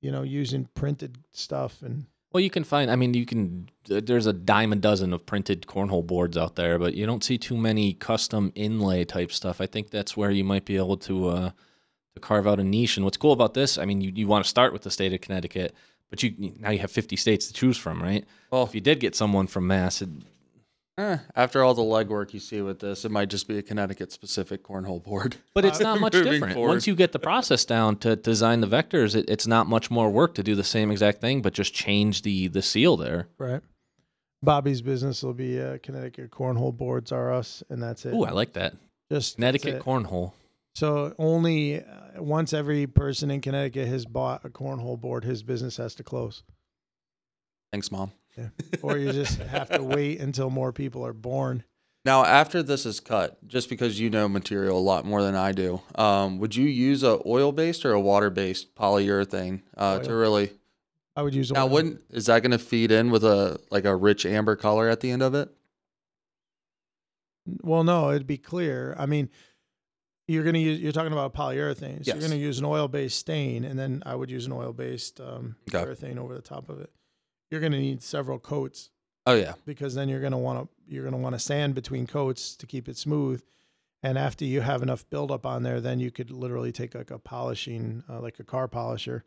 [0.00, 2.90] you know, using printed stuff and Well, you can find.
[2.90, 3.68] I mean, you can.
[3.86, 7.38] There's a dime a dozen of printed cornhole boards out there, but you don't see
[7.38, 9.60] too many custom inlay type stuff.
[9.60, 11.50] I think that's where you might be able to uh,
[12.14, 12.96] to carve out a niche.
[12.96, 15.12] And what's cool about this, I mean, you, you want to start with the state
[15.12, 15.74] of Connecticut,
[16.08, 18.24] but you now you have 50 states to choose from, right?
[18.50, 20.08] Well, If you did get someone from Mass, it,
[21.00, 24.12] eh, after all the legwork you see with this, it might just be a Connecticut
[24.12, 25.36] specific cornhole board.
[25.54, 26.54] but it's not much Moving different.
[26.54, 26.68] forward.
[26.68, 30.10] Once you get the process down to design the vectors, it, it's not much more
[30.10, 33.28] work to do the same exact thing, but just change the the seal there.
[33.38, 33.62] right.
[34.42, 38.14] Bobby's business will be uh, Connecticut cornhole boards are us, and that's it.
[38.14, 38.72] Ooh, I like that.
[38.72, 39.82] Just that's Connecticut it.
[39.82, 40.32] cornhole.
[40.74, 45.76] So only uh, once every person in Connecticut has bought a cornhole board, his business
[45.76, 46.42] has to close,
[47.72, 48.12] Thanks, mom.
[48.82, 51.64] or you just have to wait until more people are born.
[52.04, 55.52] Now, after this is cut, just because you know material a lot more than I
[55.52, 60.14] do, um, would you use a oil based or a water based polyurethane uh, to
[60.14, 60.52] really?
[61.14, 61.52] I would use.
[61.52, 61.68] Now, oil.
[61.70, 65.00] wouldn't is that going to feed in with a like a rich amber color at
[65.00, 65.50] the end of it?
[67.62, 68.94] Well, no, it'd be clear.
[68.98, 69.28] I mean,
[70.28, 70.80] you're gonna use.
[70.80, 72.04] You're talking about polyurethane.
[72.04, 72.16] So Yes.
[72.16, 75.84] you're gonna use an oil-based stain, and then I would use an oil-based um, Okay.
[75.84, 76.90] urethane over the top of it.
[77.50, 78.90] You're gonna need several coats
[79.26, 82.56] Oh yeah, because then you're gonna want to you're gonna want to sand between coats
[82.56, 83.42] to keep it smooth.
[84.02, 87.18] And after you have enough buildup on there, then you could literally take like a
[87.18, 89.24] polishing, uh, like a car polisher,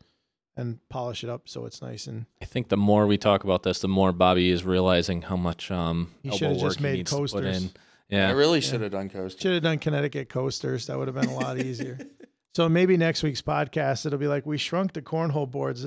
[0.56, 3.62] and polish it up so it's nice and I think the more we talk about
[3.62, 7.16] this, the more Bobby is realizing how much um He should've just made needs to
[7.16, 7.70] put coasters.
[8.10, 8.18] in.
[8.20, 8.68] I really Yeah.
[8.70, 9.40] should have done coasters.
[9.40, 10.86] should have done Connecticut coasters.
[10.86, 11.98] That would have been a lot easier.
[12.56, 15.84] So maybe next week's podcast it'll be like we shrunk the cornhole boards.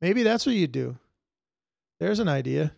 [0.00, 0.96] Maybe that's what you do.
[2.00, 2.72] There's an idea.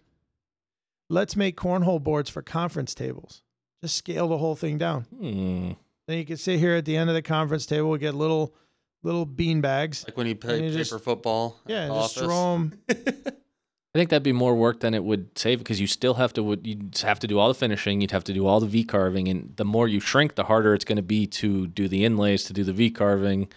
[1.08, 3.42] Let's make cornhole boards for conference tables.
[3.82, 5.02] Just scale the whole thing down.
[5.18, 5.72] Hmm.
[6.08, 8.54] Then you can sit here at the end of the conference table, we get little
[9.02, 10.04] little bean bags.
[10.06, 11.60] Like when you play And you paper just- football.
[11.66, 12.78] Yeah, the just throw them.
[12.88, 16.58] I think that'd be more work than it would save because you still have to
[16.62, 19.26] you'd have to do all the finishing, you'd have to do all the V carving,
[19.28, 22.44] and the more you shrink, the harder it's going to be to do the inlays,
[22.44, 23.48] to do the V carving.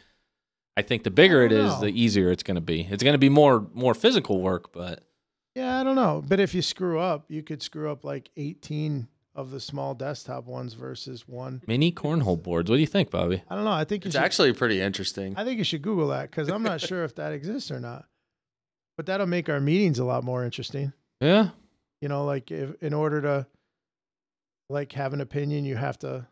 [0.78, 1.82] I think the bigger it is, know.
[1.82, 2.88] the easier it's going to be.
[2.89, 5.04] It's going to be more more physical work, but
[5.60, 6.24] Yeah, I don't know.
[6.28, 10.45] But if you screw up, you could screw up like 18 of the small desktop
[10.45, 11.62] ones versus one.
[11.67, 12.69] mini cornhole boards.
[12.69, 13.43] What do you think, Bobby?
[13.50, 13.72] I don't know.
[13.72, 15.36] I think you It's should, actually pretty interesting.
[15.38, 18.06] I think you should Google that because I'm not sure if that exists or not.
[18.98, 20.91] But that'll make our meetings a lot more interesting.
[21.22, 21.50] Yeah,
[22.02, 23.48] You know, like if in order to
[24.69, 26.26] like have an opinion, you have to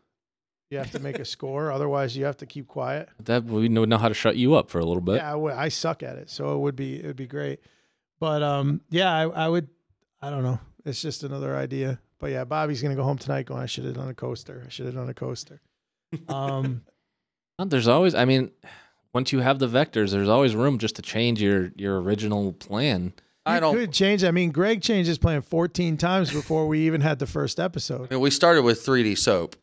[0.70, 1.70] you have to make a score.
[1.72, 3.08] Otherwise, you have to keep quiet.
[3.24, 5.16] that we know know how to shut you up for a little bit.
[5.16, 7.60] yeah, I, would- I suck at it, so it would be it would be great.
[8.20, 9.68] But um, yeah, I, I would.
[10.20, 10.58] I don't know.
[10.84, 12.00] It's just another idea.
[12.18, 14.64] But yeah, Bobby's gonna go home tonight going, I should have done a coaster.
[14.66, 15.60] I should have done a coaster.
[16.28, 16.80] Um,
[17.58, 18.50] There's always, I mean,
[19.12, 23.12] once you have the vectors, there's always room just to change your your original plan.
[23.44, 23.74] I don't.
[23.74, 24.24] could change.
[24.24, 28.08] I mean, Greg changed his plan 14 times before we even had the first episode.
[28.10, 29.56] I mean, we started with 3D soap.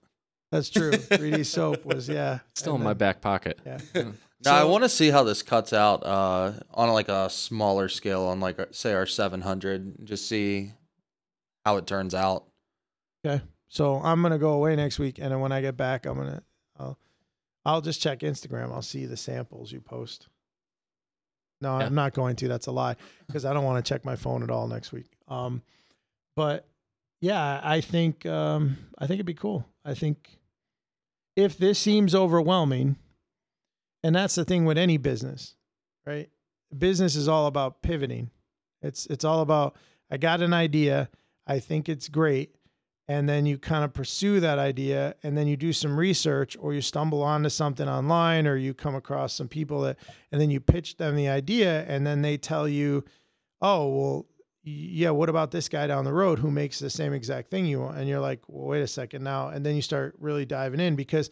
[0.52, 0.92] That's true.
[0.92, 2.40] 3D soap was yeah.
[2.56, 3.60] Still and in my back pocket.
[3.66, 3.80] Yeah.
[4.46, 8.24] Now I want to see how this cuts out uh, on like a smaller scale,
[8.24, 10.06] on like say our 700.
[10.06, 10.72] Just see
[11.66, 12.46] how it turns out.
[13.26, 13.44] Okay.
[13.68, 16.44] So I'm gonna go away next week, and then when I get back, I'm gonna
[16.78, 16.98] I'll
[17.66, 18.72] I'll just check Instagram.
[18.72, 20.28] I'll see the samples you post.
[21.62, 21.86] No, Yeah.
[21.86, 22.48] I'm not going to.
[22.48, 22.96] That's a lie
[23.28, 25.08] because I don't want to check my phone at all next week.
[25.28, 25.64] Um,
[26.36, 26.68] but
[27.22, 29.66] yeah, I think um, I think it'd be cool.
[29.84, 30.38] I think
[31.36, 32.98] if this seems overwhelming,
[34.06, 35.56] and that's the thing with any business,
[36.06, 36.30] right?
[36.78, 38.30] Business is all about pivoting.
[38.84, 39.76] It's it's all about
[40.12, 41.10] I got an idea,
[41.48, 42.56] I think it's great,
[43.08, 46.72] and then you kind of pursue that idea and then you do some research or
[46.72, 49.98] you stumble onto something online or you come across some people that
[50.32, 53.04] and then you pitch them the idea and then they tell you,
[53.60, 54.26] "Oh, well,
[54.62, 57.80] yeah, what about this guy down the road who makes the same exact thing you
[57.80, 60.80] want?" And you're like, well, "Wait a second now." And then you start really diving
[60.80, 61.32] in because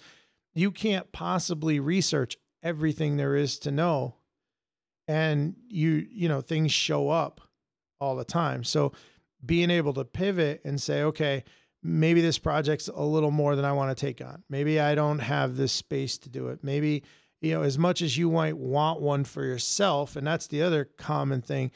[0.55, 4.15] you can't possibly research everything there is to know.
[5.07, 7.41] And you you know things show up
[7.99, 8.63] all the time.
[8.63, 8.93] So
[9.45, 11.43] being able to pivot and say okay
[11.85, 14.41] maybe this project's a little more than i want to take on.
[14.49, 16.63] Maybe i don't have this space to do it.
[16.63, 17.03] Maybe
[17.41, 20.89] you know as much as you might want one for yourself and that's the other
[20.97, 21.71] common thing.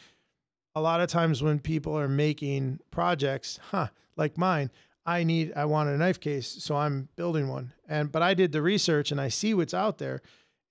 [0.76, 4.72] A lot of times when people are making projects huh like mine
[5.06, 7.74] i need i want a knife case so i'm building one.
[7.90, 10.22] And but i did the research and i see what's out there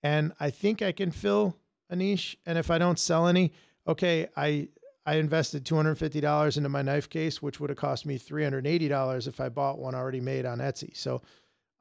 [0.03, 1.55] and i think i can fill
[1.89, 3.51] a niche and if i don't sell any
[3.87, 4.67] okay i
[5.05, 9.49] i invested $250 into my knife case which would have cost me $380 if i
[9.49, 10.95] bought one already made on etsy.
[10.95, 11.21] So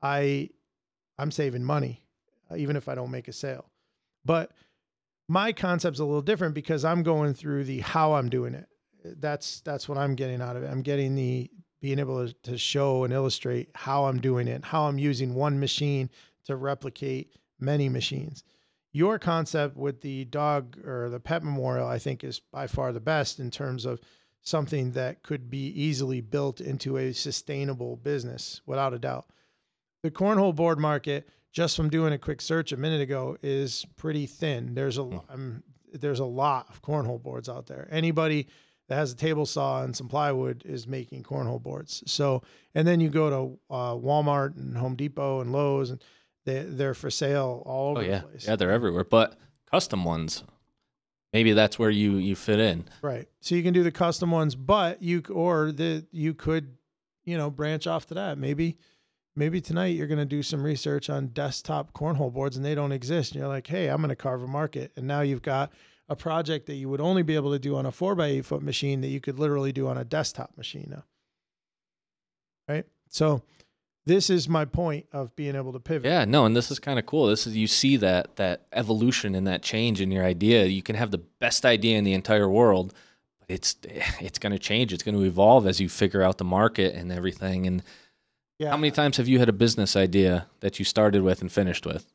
[0.02, 0.48] i
[1.18, 2.02] i'm saving money
[2.50, 3.70] uh, even if i don't make a sale.
[4.24, 4.50] But
[5.28, 8.66] my concept's a little different because i'm going through the how i'm doing it.
[9.20, 10.70] That's that's what i'm getting out of it.
[10.70, 11.50] I'm getting the
[11.80, 15.60] being able to, to show and illustrate how i'm doing it how i'm using one
[15.60, 16.10] machine
[16.44, 18.42] to replicate many machines
[18.96, 23.00] your concept with the dog or the pet memorial, I think, is by far the
[23.00, 24.00] best in terms of
[24.40, 29.26] something that could be easily built into a sustainable business, without a doubt.
[30.02, 34.24] The cornhole board market, just from doing a quick search a minute ago, is pretty
[34.24, 34.74] thin.
[34.74, 37.88] There's a um, there's a lot of cornhole boards out there.
[37.90, 38.48] Anybody
[38.88, 42.02] that has a table saw and some plywood is making cornhole boards.
[42.06, 42.42] So,
[42.74, 46.02] and then you go to uh, Walmart and Home Depot and Lowe's and
[46.46, 48.48] they they're for sale all oh, over Oh yeah, the place.
[48.48, 49.04] yeah, they're everywhere.
[49.04, 49.36] But
[49.70, 50.44] custom ones,
[51.34, 52.86] maybe that's where you you fit in.
[53.02, 53.28] Right.
[53.40, 56.76] So you can do the custom ones, but you or the you could,
[57.24, 58.38] you know, branch off to that.
[58.38, 58.78] Maybe
[59.34, 62.92] maybe tonight you're going to do some research on desktop cornhole boards and they don't
[62.92, 63.32] exist.
[63.32, 65.72] And you're like, "Hey, I'm going to carve a market." And now you've got
[66.08, 68.44] a project that you would only be able to do on a 4 by 8
[68.44, 71.04] foot machine that you could literally do on a desktop machine now.
[72.68, 72.86] Right?
[73.08, 73.42] So
[74.06, 76.08] this is my point of being able to pivot.
[76.08, 77.26] Yeah, no, and this is kind of cool.
[77.26, 80.64] This is you see that that evolution and that change in your idea.
[80.66, 82.94] You can have the best idea in the entire world,
[83.40, 83.76] but it's
[84.20, 84.92] it's going to change.
[84.92, 87.66] It's going to evolve as you figure out the market and everything.
[87.66, 87.82] And
[88.58, 88.70] Yeah.
[88.70, 91.84] how many times have you had a business idea that you started with and finished
[91.84, 92.06] with?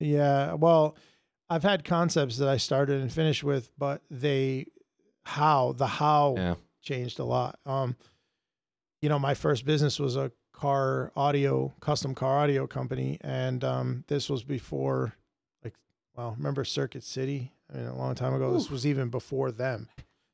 [0.00, 0.54] Yeah.
[0.54, 0.96] Well,
[1.48, 4.66] I've had concepts that I started and finished with, but they
[5.24, 6.54] how the how Yeah.
[6.82, 7.58] changed a lot.
[7.64, 7.96] Um,
[9.00, 14.04] you know, my first business was a car audio, custom car audio company, and um,
[14.08, 15.14] this was before
[15.64, 15.74] like
[16.16, 17.52] well, remember Circuit City?
[17.72, 18.50] I mean, a long time ago.
[18.50, 18.54] Ooh.
[18.54, 19.88] This was even before them.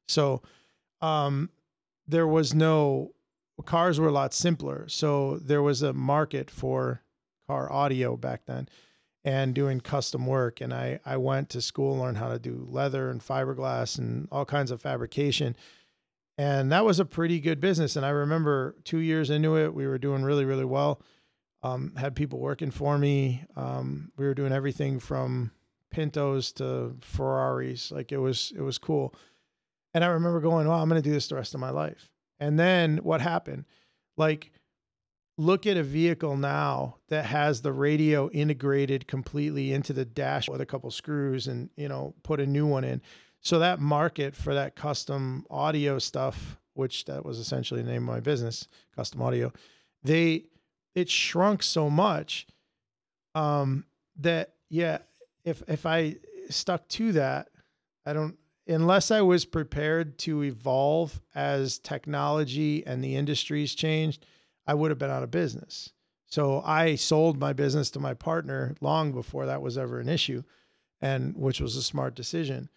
[0.09, 0.43] So,
[1.01, 1.51] um,
[2.07, 3.13] there was no
[3.65, 4.89] cars were a lot simpler.
[4.89, 7.03] So there was a market for
[7.47, 8.69] car audio back then
[9.25, 10.61] and doing custom work.
[10.61, 14.45] And I, I went to school learned how to do leather and fiberglass and all
[14.45, 15.57] kinds of fabrication.
[16.39, 17.97] And that was a pretty good business.
[17.97, 21.03] And I remember two years into it, we were doing really, really well.
[21.65, 23.45] Um, had people working for me.
[23.57, 25.51] Um, we were doing everything from
[25.91, 27.91] Pintos to Ferraris.
[27.91, 29.13] Like it was, it was cool.
[29.93, 32.09] And I remember going, well, I'm going to do this the rest of my life.
[32.39, 33.65] And then what happened?
[34.17, 34.53] Like,
[35.37, 40.61] look at a vehicle now that has the radio integrated completely into the dash with
[40.61, 43.03] a couple screws and, you know, put a new one in.
[43.41, 48.15] So that market for that custom audio stuff, which that was essentially the name of
[48.15, 49.53] my business, custom audio,
[50.03, 50.45] they
[50.95, 52.47] it shrunk so much
[53.35, 53.85] um
[54.17, 54.99] that yeah,
[55.45, 56.17] if if I
[56.51, 57.49] stuck to that,
[58.05, 58.37] I don't
[58.67, 64.27] unless I was prepared to evolve as technology and the industries changed,
[64.67, 65.91] I would have been out of business.
[66.27, 70.43] So I sold my business to my partner long before that was ever an issue,
[71.01, 72.69] and which was a smart decision.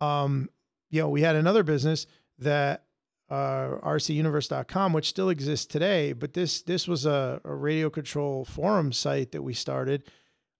[0.00, 0.48] Um,
[0.90, 2.06] you know, we had another business
[2.38, 2.84] that
[3.30, 8.92] uh, rcuniverse.com, which still exists today, but this this was a, a radio control forum
[8.92, 10.04] site that we started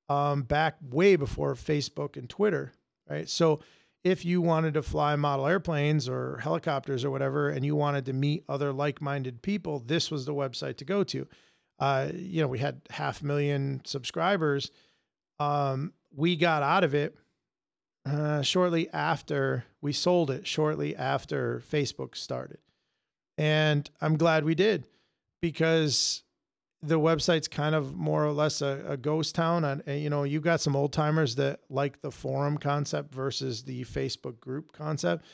[0.08, 2.72] um, back way before Facebook and Twitter,
[3.08, 3.28] right?
[3.28, 3.60] So
[4.02, 8.12] if you wanted to fly model airplanes or helicopters or whatever, and you wanted to
[8.12, 11.26] meet other like-minded people, this was the website to go to.
[11.78, 14.70] Uh, you know, we had half million subscribers.
[15.38, 17.16] Um, we got out of it
[18.06, 22.58] uh, shortly after we sold it, shortly after Facebook started,
[23.38, 24.86] and I'm glad we did
[25.40, 26.24] because
[26.84, 29.64] the website's kind of more or less a, a ghost town.
[29.64, 33.84] And, you know, you got some old timers that like the forum concept versus the
[33.84, 35.24] Facebook group concept.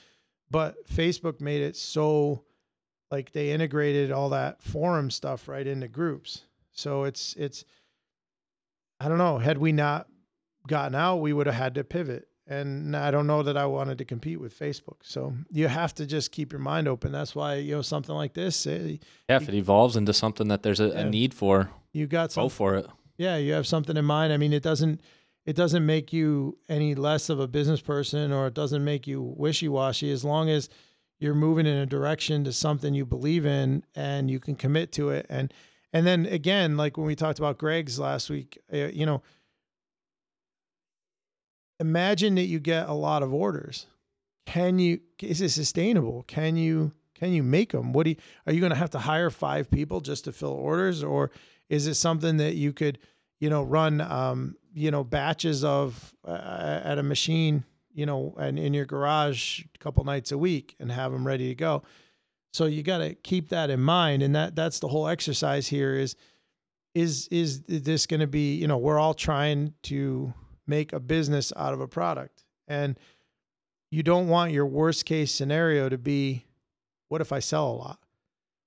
[0.51, 2.45] But Facebook made it so
[3.11, 6.43] like they integrated all that forum stuff right into groups.
[6.71, 7.65] So it's, it's,
[9.01, 10.07] I don't know, had we not
[10.69, 13.99] gotten out, we would have had to pivot and I don't know that I wanted
[13.99, 14.97] to compete with Facebook.
[15.03, 17.13] So you have to just keep your mind open.
[17.13, 18.67] That's why you know something like this.
[18.67, 18.97] It, eh,
[19.29, 22.33] yeah, if it evolves into something that there's a, yeah, a need for, you got
[22.33, 22.87] some, go for it.
[23.17, 24.33] Yeah, you have something in mind.
[24.33, 25.01] I mean, it doesn't
[25.47, 29.23] it doesn't make you any less of a business person, or it doesn't make you
[29.23, 30.11] wishy washy.
[30.11, 30.69] As long as
[31.21, 35.11] you're moving in a direction to something you believe in and you can commit to
[35.11, 35.55] it, and
[35.93, 39.23] and then again, like when we talked about Greg's last week, uh, you know
[41.81, 43.87] imagine that you get a lot of orders.
[44.47, 46.25] Can you is it sustainable?
[46.29, 47.93] Can you can you make them?
[47.93, 48.17] What do you,
[48.47, 51.31] are you going to have to hire five people just to fill orders, or
[51.69, 52.99] is it something that you could
[53.41, 58.59] you know run um, you know batches of uh, at a machine you know and
[58.59, 61.83] in your garage a couple nights a week and have them ready to go?
[62.53, 65.95] So you got to keep that in mind, and that that's the whole exercise here
[65.95, 66.17] is
[66.95, 70.35] is is this going to be you know we're all trying to
[70.71, 72.45] make a business out of a product.
[72.67, 72.99] And
[73.91, 76.47] you don't want your worst case scenario to be
[77.09, 77.99] what if I sell a lot?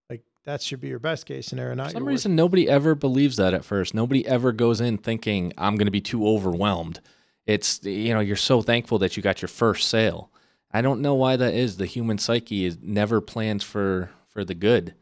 [0.09, 1.73] Like that should be your best case scenario.
[1.73, 3.93] Not For some reason, nobody ever believes that at first.
[3.93, 6.99] Nobody ever goes in thinking I'm going to be too overwhelmed.
[7.47, 10.29] It's you know you're so thankful that you got your first sale.
[10.71, 11.77] I don't know why that is.
[11.77, 14.93] The human psyche is never plans for for the good.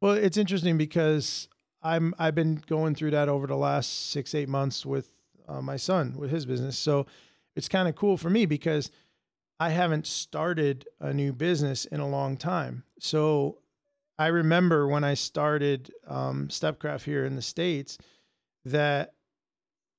[0.00, 1.48] Well, it's interesting because
[1.82, 5.12] I'm I've been going through that over the last six eight months with
[5.48, 6.78] uh, my son with his business.
[6.78, 7.06] So
[7.56, 8.90] it's kind of cool for me because
[9.58, 12.84] I haven't started a new business in a long time.
[13.00, 13.58] So
[14.18, 17.98] I remember when I started um, Stepcraft here in the States
[18.64, 19.14] that,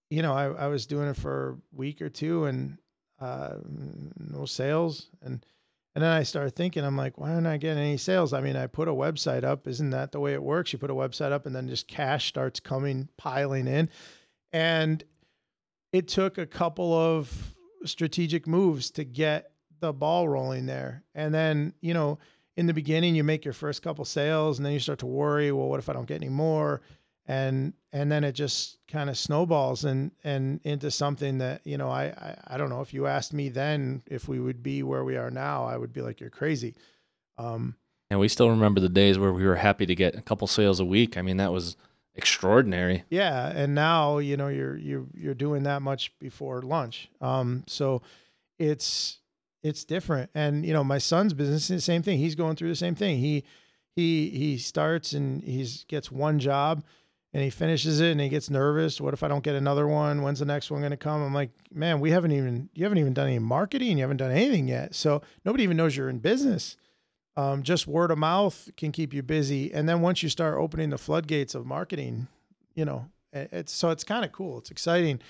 [0.09, 2.77] you know, I, I was doing it for a week or two and
[3.19, 3.55] uh,
[4.17, 5.07] no sales.
[5.21, 5.45] And,
[5.95, 8.33] and then I started thinking, I'm like, why don't I get any sales?
[8.33, 9.67] I mean, I put a website up.
[9.67, 10.71] Isn't that the way it works?
[10.71, 13.89] You put a website up and then just cash starts coming, piling in.
[14.51, 15.03] And
[15.91, 21.03] it took a couple of strategic moves to get the ball rolling there.
[21.15, 22.19] And then, you know,
[22.57, 25.51] in the beginning you make your first couple sales and then you start to worry,
[25.51, 26.81] well, what if I don't get any more?
[27.25, 31.89] And and then it just kind of snowballs and and into something that, you know,
[31.89, 35.03] I, I I don't know if you asked me then if we would be where
[35.03, 36.75] we are now, I would be like, You're crazy.
[37.37, 37.75] Um
[38.09, 40.79] and we still remember the days where we were happy to get a couple sales
[40.79, 41.15] a week.
[41.15, 41.77] I mean, that was
[42.19, 43.05] extraordinary.
[43.09, 47.09] Yeah, and now you know you're you're you're doing that much before lunch.
[47.21, 48.01] Um, so
[48.59, 49.19] it's
[49.63, 50.29] it's different.
[50.35, 52.19] And you know, my son's business is the same thing.
[52.19, 53.19] He's going through the same thing.
[53.19, 53.45] He
[53.95, 56.83] he he starts and he's gets one job
[57.33, 58.99] and he finishes it and he gets nervous.
[58.99, 60.21] What if I don't get another one?
[60.21, 61.21] When's the next one going to come?
[61.21, 63.97] I'm like, man, we haven't even you haven't even done any marketing.
[63.97, 64.93] You haven't done anything yet.
[64.93, 66.75] So nobody even knows you're in business.
[67.37, 70.89] Um, just word of mouth can keep you busy, and then once you start opening
[70.89, 72.27] the floodgates of marketing,
[72.75, 74.57] you know, it's so it's kind of cool.
[74.57, 75.21] It's exciting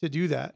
[0.00, 0.54] to do that.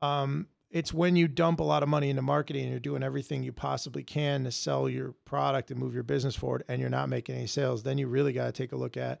[0.00, 3.42] Um, it's when you dump a lot of money into marketing and you're doing everything
[3.42, 7.08] you possibly can to sell your product and move your business forward, and you're not
[7.08, 7.82] making any sales.
[7.82, 9.20] Then you really got to take a look at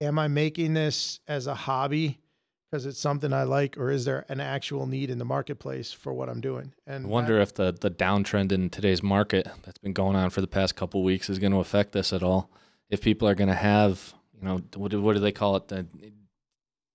[0.00, 2.18] am I making this as a hobby
[2.70, 6.12] because it's something I like, or is there an actual need in the marketplace for
[6.12, 6.72] what I'm doing?
[6.86, 10.40] And I wonder if the the downtrend in today's market that's been going on for
[10.40, 12.50] the past couple weeks is going to affect this at all.
[12.90, 15.68] If people are going to have, you know, what do, what do they call it,
[15.68, 15.86] the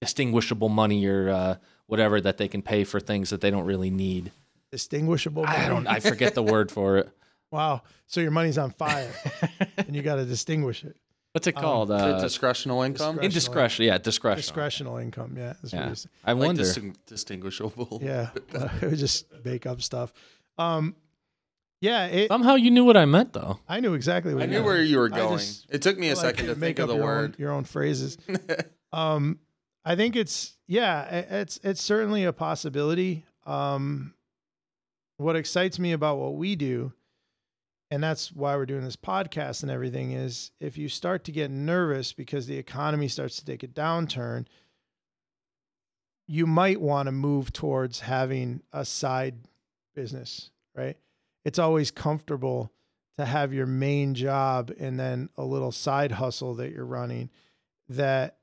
[0.01, 1.55] distinguishable money or uh,
[1.87, 4.31] whatever that they can pay for things that they don't really need.
[4.71, 5.45] distinguishable.
[5.47, 5.87] I don't.
[5.87, 7.09] I forget the word for it.
[7.51, 7.83] wow.
[8.07, 9.11] So your money's on fire,
[9.77, 10.97] and you got to distinguish it.
[11.33, 11.91] What's it Um, called?
[11.91, 13.15] Is it Uh, discretional income?
[13.15, 13.85] discretion- indiscretion.
[13.85, 14.53] Yeah, discretion.
[14.55, 15.35] Discretional income.
[15.35, 15.53] Yeah.
[15.61, 15.87] That's Yeah.
[15.87, 15.95] you're.
[16.23, 16.61] I Like wonder.
[16.63, 17.99] disting- distinguishable.
[18.03, 18.29] Yeah.
[18.53, 20.13] it would just make up stuff.
[20.59, 20.95] Um,
[21.81, 22.05] yeah.
[22.05, 23.59] It, Somehow you knew what I meant, though.
[23.67, 24.65] I knew exactly what I you knew meant.
[24.67, 25.39] where you were going.
[25.39, 27.03] just- it took me a like second you to make think of up the your
[27.03, 27.29] word.
[27.31, 28.17] Own, your own phrases.
[28.93, 29.39] um,
[29.83, 33.25] I think it's yeah, i- it's it's certainly a possibility.
[33.47, 34.13] Um,
[35.17, 36.93] what excites me about what we do,
[37.91, 41.51] and that's why we're doing this podcast and everything, is if you start to get
[41.51, 44.45] nervous because the economy starts to take a downturn,
[46.27, 49.35] you might want to move towards having a side
[49.93, 50.97] business, right?
[51.45, 52.71] It's always comfortable
[53.17, 57.29] to have your main job and then a little side hustle that you're running
[57.89, 58.37] that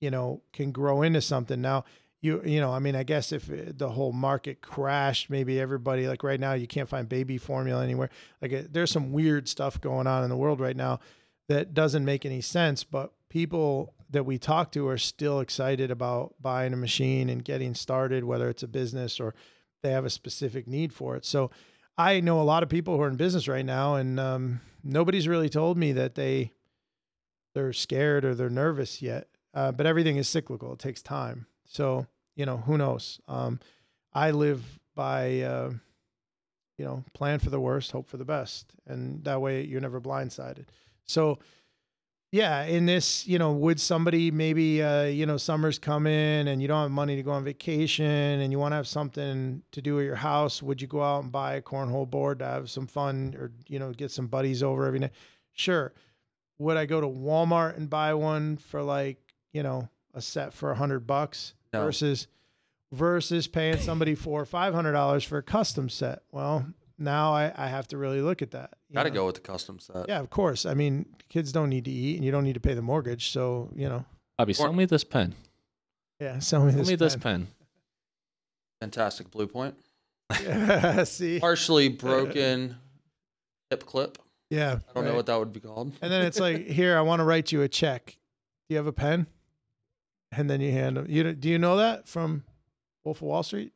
[0.00, 1.84] you know can grow into something now
[2.20, 6.22] you you know i mean i guess if the whole market crashed maybe everybody like
[6.22, 8.10] right now you can't find baby formula anywhere.
[8.42, 11.00] Like it, there's some weird stuff going on in the world right now
[11.48, 16.34] that doesn't make any sense but people that we talk to are still excited about
[16.40, 19.34] buying a machine and getting started whether it's a business or
[19.82, 21.24] they have a specific need for it.
[21.24, 21.50] So
[21.96, 25.28] i know a lot of people who are in business right now and um, nobody's
[25.28, 26.52] really told me that they
[27.54, 29.28] they're scared or they're nervous yet.
[29.54, 30.74] Uh, but everything is cyclical.
[30.74, 33.20] It takes time so you know who knows?
[33.28, 33.60] Um,
[34.12, 35.70] i live by uh,
[36.76, 40.00] you know plan for the worst hope for the best and that way you're never
[40.00, 40.66] blindsided.
[41.04, 41.38] So
[42.30, 46.68] yeah in this you know would somebody maybe uh, you know summer's coming and you
[46.68, 49.98] don't have money to go on vacation and you want to have something to do
[49.98, 52.86] at your house would you go out and buy a cornhole board to have some
[52.86, 55.12] fun or you know get some buddies over every night?
[55.52, 55.92] Sure.
[56.58, 59.18] Would i go to walmart and buy one for like
[59.52, 61.84] you know a set for a hundred bucks No.
[61.84, 62.26] versus
[62.92, 66.66] versus paying somebody four or five hundred dollars for a custom set well
[66.98, 69.78] now I, I have to really look at that Got to go with the custom
[69.78, 70.06] set.
[70.08, 70.64] Yeah, of course.
[70.64, 73.28] I mean, kids don't need to eat, and you don't need to pay the mortgage.
[73.28, 74.04] So you know,
[74.38, 75.34] Bobby, sell me this pen.
[76.18, 76.38] yeah.
[76.38, 76.88] Sell me Sell this.
[76.88, 77.20] me this pen.
[77.20, 77.46] pen.
[78.80, 79.74] Fantastic blue point.
[80.42, 81.38] Yeah, see.
[81.38, 82.76] Partially broken
[83.70, 84.18] hip clip.
[84.50, 84.78] Yeah.
[84.88, 85.92] I don't know what that would be called.
[86.00, 88.16] And then it's like, here, I want to write you a check.
[88.68, 89.26] Do you have a pen?
[90.32, 91.06] And then you hand them.
[91.08, 92.44] You do you know that from
[93.04, 93.72] Wolf of Wall Street?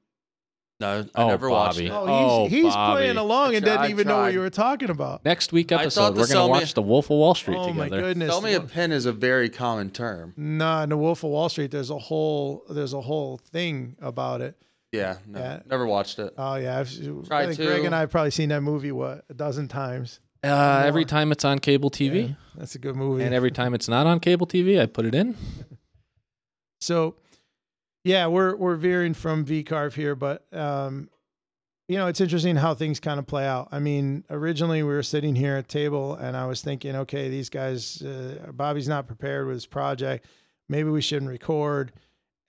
[0.80, 1.90] No, I Oh, never watched it.
[1.90, 2.98] Oh, Oh, he's he's Bobby.
[2.98, 5.24] playing along and tri- didn't I even know what you were talking about.
[5.24, 8.02] Next week episode, we're gonna me- watch The Wolf of Wall Street Oh my together.
[8.02, 8.28] goodness!
[8.30, 10.34] Tell me a pen is a very common term.
[10.36, 14.40] Nah, in the Wolf of Wall Street, there's a whole there's a whole thing about
[14.40, 14.56] it.
[14.90, 15.60] Yeah, no, Yeah.
[15.70, 16.34] never watched it.
[16.36, 16.90] Oh yeah, I've,
[17.26, 20.18] Tried I think Greg and I have probably seen that movie what a dozen times.
[20.44, 23.22] Uh, every time it's on cable TV, Yeah, that's a good movie.
[23.22, 25.36] and every time it's not on cable TV, I put it in.
[26.82, 27.14] So,
[28.04, 31.08] yeah, we're we're veering from VCarve here, but um,
[31.86, 33.68] you know, it's interesting how things kind of play out.
[33.70, 37.48] I mean, originally we were sitting here at table, and I was thinking, okay, these
[37.48, 40.26] guys, uh, Bobby's not prepared with his project.
[40.68, 41.92] Maybe we shouldn't record.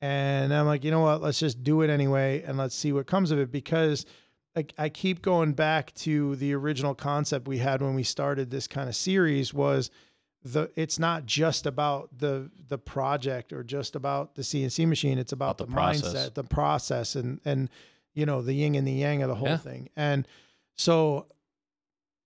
[0.01, 1.21] And I'm like, you know what?
[1.21, 4.05] Let's just do it anyway, and let's see what comes of it because.
[4.55, 8.67] Like I keep going back to the original concept we had when we started this
[8.67, 9.89] kind of series was
[10.43, 15.17] the it's not just about the the project or just about the CNC machine.
[15.17, 17.69] It's about, About the the, mindset, the process, and and
[18.13, 19.57] you know the yin and the yang of the whole Yeah.
[19.57, 19.89] thing.
[19.95, 20.27] And
[20.75, 21.27] so,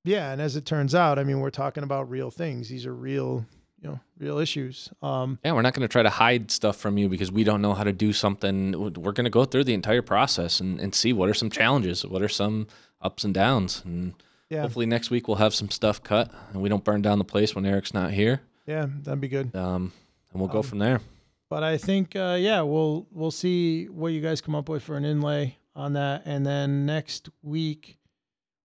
[0.03, 2.69] yeah, and as it turns out, I mean, we're talking about real things.
[2.69, 3.45] These are real,
[3.81, 4.89] you know, real issues.
[5.01, 7.61] Um, Yeah, we're not going to try to hide stuff from you because we don't
[7.61, 8.71] know how to do something.
[8.71, 12.05] We're going to go through the entire process and, and see what are some challenges,
[12.05, 12.67] what are some
[13.01, 14.13] ups and downs, and
[14.49, 17.23] yeah, hopefully next week we'll have some stuff cut and we don't burn down the
[17.25, 18.41] place when Eric's not here.
[18.65, 19.55] yeah, that'd be good.
[19.55, 19.91] Um,
[20.31, 21.01] and we'll go Um, from there.
[21.49, 24.97] But I think, uh, yeah, we'll we'll see what you guys come up with for
[24.97, 27.97] an inlay on that, and then next week,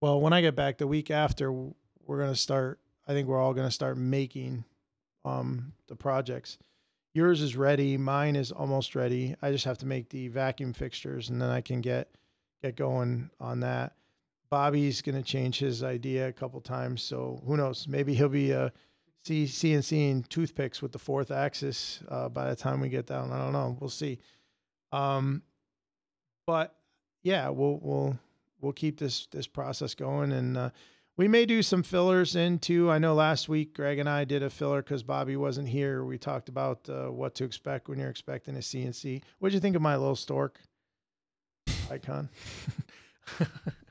[0.00, 2.80] well, when I get back the week after, we're gonna start.
[3.06, 4.64] I think we're all gonna start making
[5.24, 6.58] um, the projects.
[7.14, 7.96] Yours is ready.
[7.96, 9.36] Mine is almost ready.
[9.42, 12.08] I just have to make the vacuum fixtures, and then I can get
[12.62, 13.92] get going on that.
[14.52, 17.88] Bobby's going to change his idea a couple times, so who knows?
[17.88, 18.68] Maybe he'll be uh,
[19.24, 23.32] CNCing toothpicks with the fourth axis uh, by the time we get down.
[23.32, 23.78] I don't know.
[23.80, 24.18] We'll see.
[24.92, 25.40] Um,
[26.46, 26.76] but
[27.22, 28.18] yeah, we'll we'll
[28.60, 30.70] we'll keep this this process going, and uh,
[31.16, 32.90] we may do some fillers into.
[32.90, 36.04] I know last week Greg and I did a filler because Bobby wasn't here.
[36.04, 39.22] We talked about uh, what to expect when you're expecting a CNC.
[39.38, 40.60] What'd you think of my little stork
[41.90, 42.28] icon?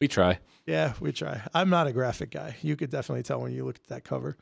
[0.00, 0.38] We try.
[0.66, 1.42] Yeah, we try.
[1.52, 2.56] I'm not a graphic guy.
[2.62, 4.36] You could definitely tell when you looked at that cover.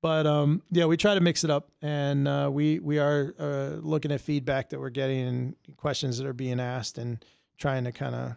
[0.00, 3.76] But um, yeah, we try to mix it up, and uh, we we are uh,
[3.80, 7.24] looking at feedback that we're getting and questions that are being asked, and
[7.56, 8.36] trying to kind of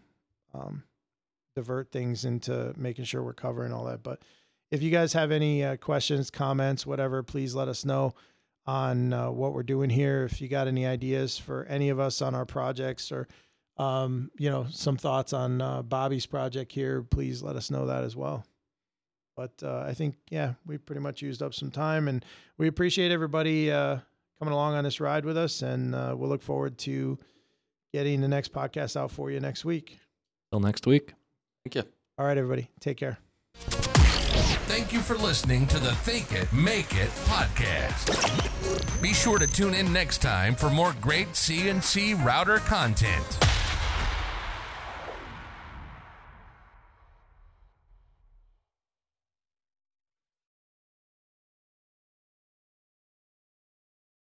[0.53, 0.83] um,
[1.55, 4.03] divert things into making sure we're covering all that.
[4.03, 4.21] But
[4.69, 8.13] if you guys have any uh, questions, comments, whatever, please let us know
[8.67, 10.23] on uh, what we're doing here.
[10.23, 13.27] If you got any ideas for any of us on our projects or
[13.77, 18.03] um, you know, some thoughts on uh, Bobby's project here, please let us know that
[18.03, 18.45] as well.
[19.35, 22.23] But uh, I think, yeah, we pretty much used up some time, and
[22.57, 23.97] we appreciate everybody uh,
[24.39, 27.19] coming along on this ride with us, and uh, we'll look forward to
[27.93, 29.99] getting the next podcast out for you next week.
[30.51, 31.13] Till next week.
[31.65, 31.83] Thank you.
[32.17, 33.17] All right, everybody, take care.
[34.67, 38.11] Thank you for listening to the Think It, Make It podcast.
[39.01, 43.37] Be sure to tune in next time for more great CNC router content.